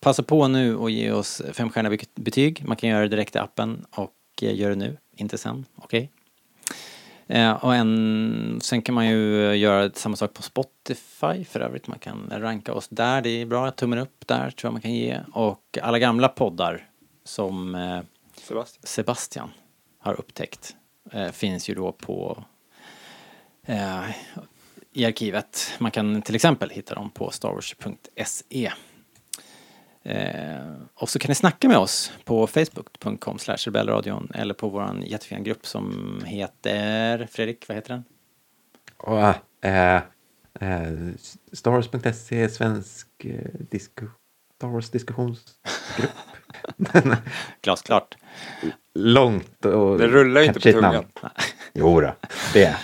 [0.00, 2.62] passa på nu och ge oss femstjärniga be- betyg.
[2.66, 5.64] Man kan göra det direkt i appen och eh, gör det nu, inte sen.
[5.76, 6.10] Okej?
[7.26, 11.86] Eh, och en, sen kan man ju eh, göra samma sak på Spotify för övrigt.
[11.86, 13.70] Man kan ranka oss där, det är bra.
[13.70, 15.20] Tummen upp där tror jag man kan ge.
[15.32, 16.88] Och alla gamla poddar
[17.24, 18.00] som eh,
[18.34, 18.82] Sebastian.
[18.84, 19.50] Sebastian
[19.98, 20.76] har upptäckt
[21.12, 22.44] eh, finns ju då på
[23.66, 24.04] eh,
[24.92, 25.72] i arkivet.
[25.78, 28.72] Man kan till exempel hitta dem på starwars.se.
[30.04, 35.40] Eh, och så kan ni snacka med oss på facebook.com rebellradion eller på våran jättefina
[35.40, 38.04] grupp som heter, Fredrik, vad heter den?
[38.96, 39.18] Och,
[39.70, 39.96] äh,
[40.60, 40.92] äh,
[41.52, 43.30] Star Wars.se, svensk äh,
[43.70, 44.06] disku,
[44.56, 46.10] Star Wars diskussionsgrupp.
[47.62, 48.16] Glasklart.
[48.94, 51.04] Långt och Det rullar ju inte på tungan.
[51.74, 52.14] Jo då,
[52.52, 52.76] det är.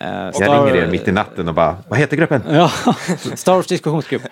[0.00, 2.42] Eh, Jag Star- ringer er mitt i natten och bara, vad heter gruppen?
[2.48, 2.68] Ja,
[3.34, 4.22] Star Wars diskussionsgrupp.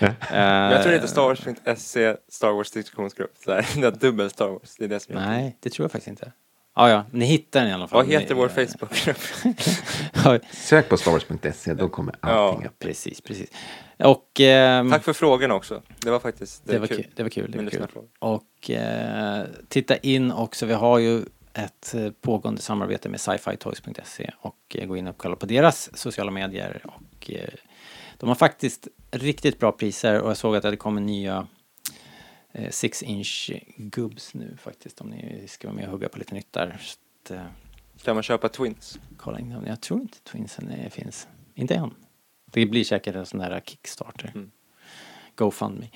[0.00, 3.34] Eh, Jag tror det heter Star Wars.se Star Wars diskussionsgrupp.
[4.00, 4.76] Dubbel Star Wars.
[4.78, 6.32] Det är det som är Nej, det tror jag faktiskt inte.
[6.78, 7.96] Ja, ja, ni hittar den i alla fall.
[8.04, 10.42] Vad heter Ni- vår Facebookgrupp?
[10.52, 12.68] Sök på Starwars.se, då kommer allting Ja.
[12.68, 12.78] upp.
[12.78, 13.50] precis, precis.
[13.98, 14.40] Och...
[14.40, 15.82] ehm, Tack för frågorna också.
[15.98, 16.96] Det var faktiskt det det, var kul.
[16.96, 17.06] kul.
[17.14, 17.50] det var kul.
[17.52, 18.02] Det var kul.
[18.18, 21.22] Och eh, titta in också, vi har ju
[21.54, 26.30] ett eh, pågående samarbete med sci-fi-toys.se och eh, gå in och kolla på deras sociala
[26.30, 27.48] medier och eh,
[28.18, 31.46] de har faktiskt riktigt bra priser och jag såg att det kommer nya
[32.52, 36.34] eh, 6 inch gubbs nu faktiskt om ni ska vara med och hugga på lite
[36.34, 36.78] nytt där.
[37.24, 37.40] Så eh,
[38.02, 38.98] Kan man köpa Twins?
[39.16, 39.66] kolla in dem.
[39.66, 41.28] Jag tror inte Twinsen eh, finns.
[41.54, 41.94] Inte än.
[42.52, 44.32] Det blir säkert en sån där Kickstarter.
[44.34, 44.50] Mm.
[45.34, 45.88] GoFundMe.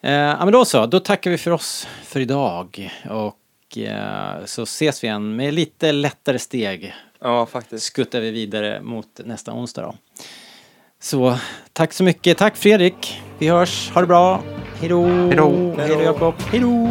[0.00, 2.90] Eh, ja men då så, då tackar vi för oss för idag.
[3.10, 6.94] Och eh, så ses vi igen med lite lättare steg.
[7.20, 7.84] Ja, faktiskt.
[7.86, 9.94] Skuttar vi vidare mot nästa onsdag då.
[11.02, 11.36] Så
[11.72, 12.38] tack så mycket.
[12.38, 13.22] Tack Fredrik.
[13.38, 13.90] Vi hörs.
[13.94, 14.42] Ha det bra.
[14.80, 15.06] Hej då.
[15.06, 15.74] Hej då.
[15.78, 16.34] Hej då Jakob.
[16.50, 16.88] Hej då.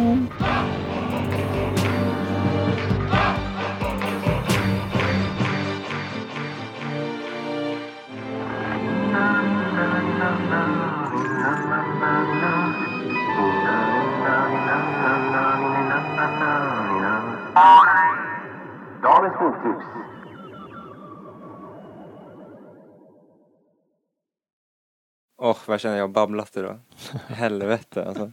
[25.50, 26.78] Åh, vad känner jag babblat idag.
[27.28, 28.32] Helvete alltså.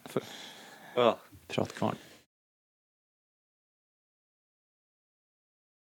[1.47, 1.95] Pratkvarn.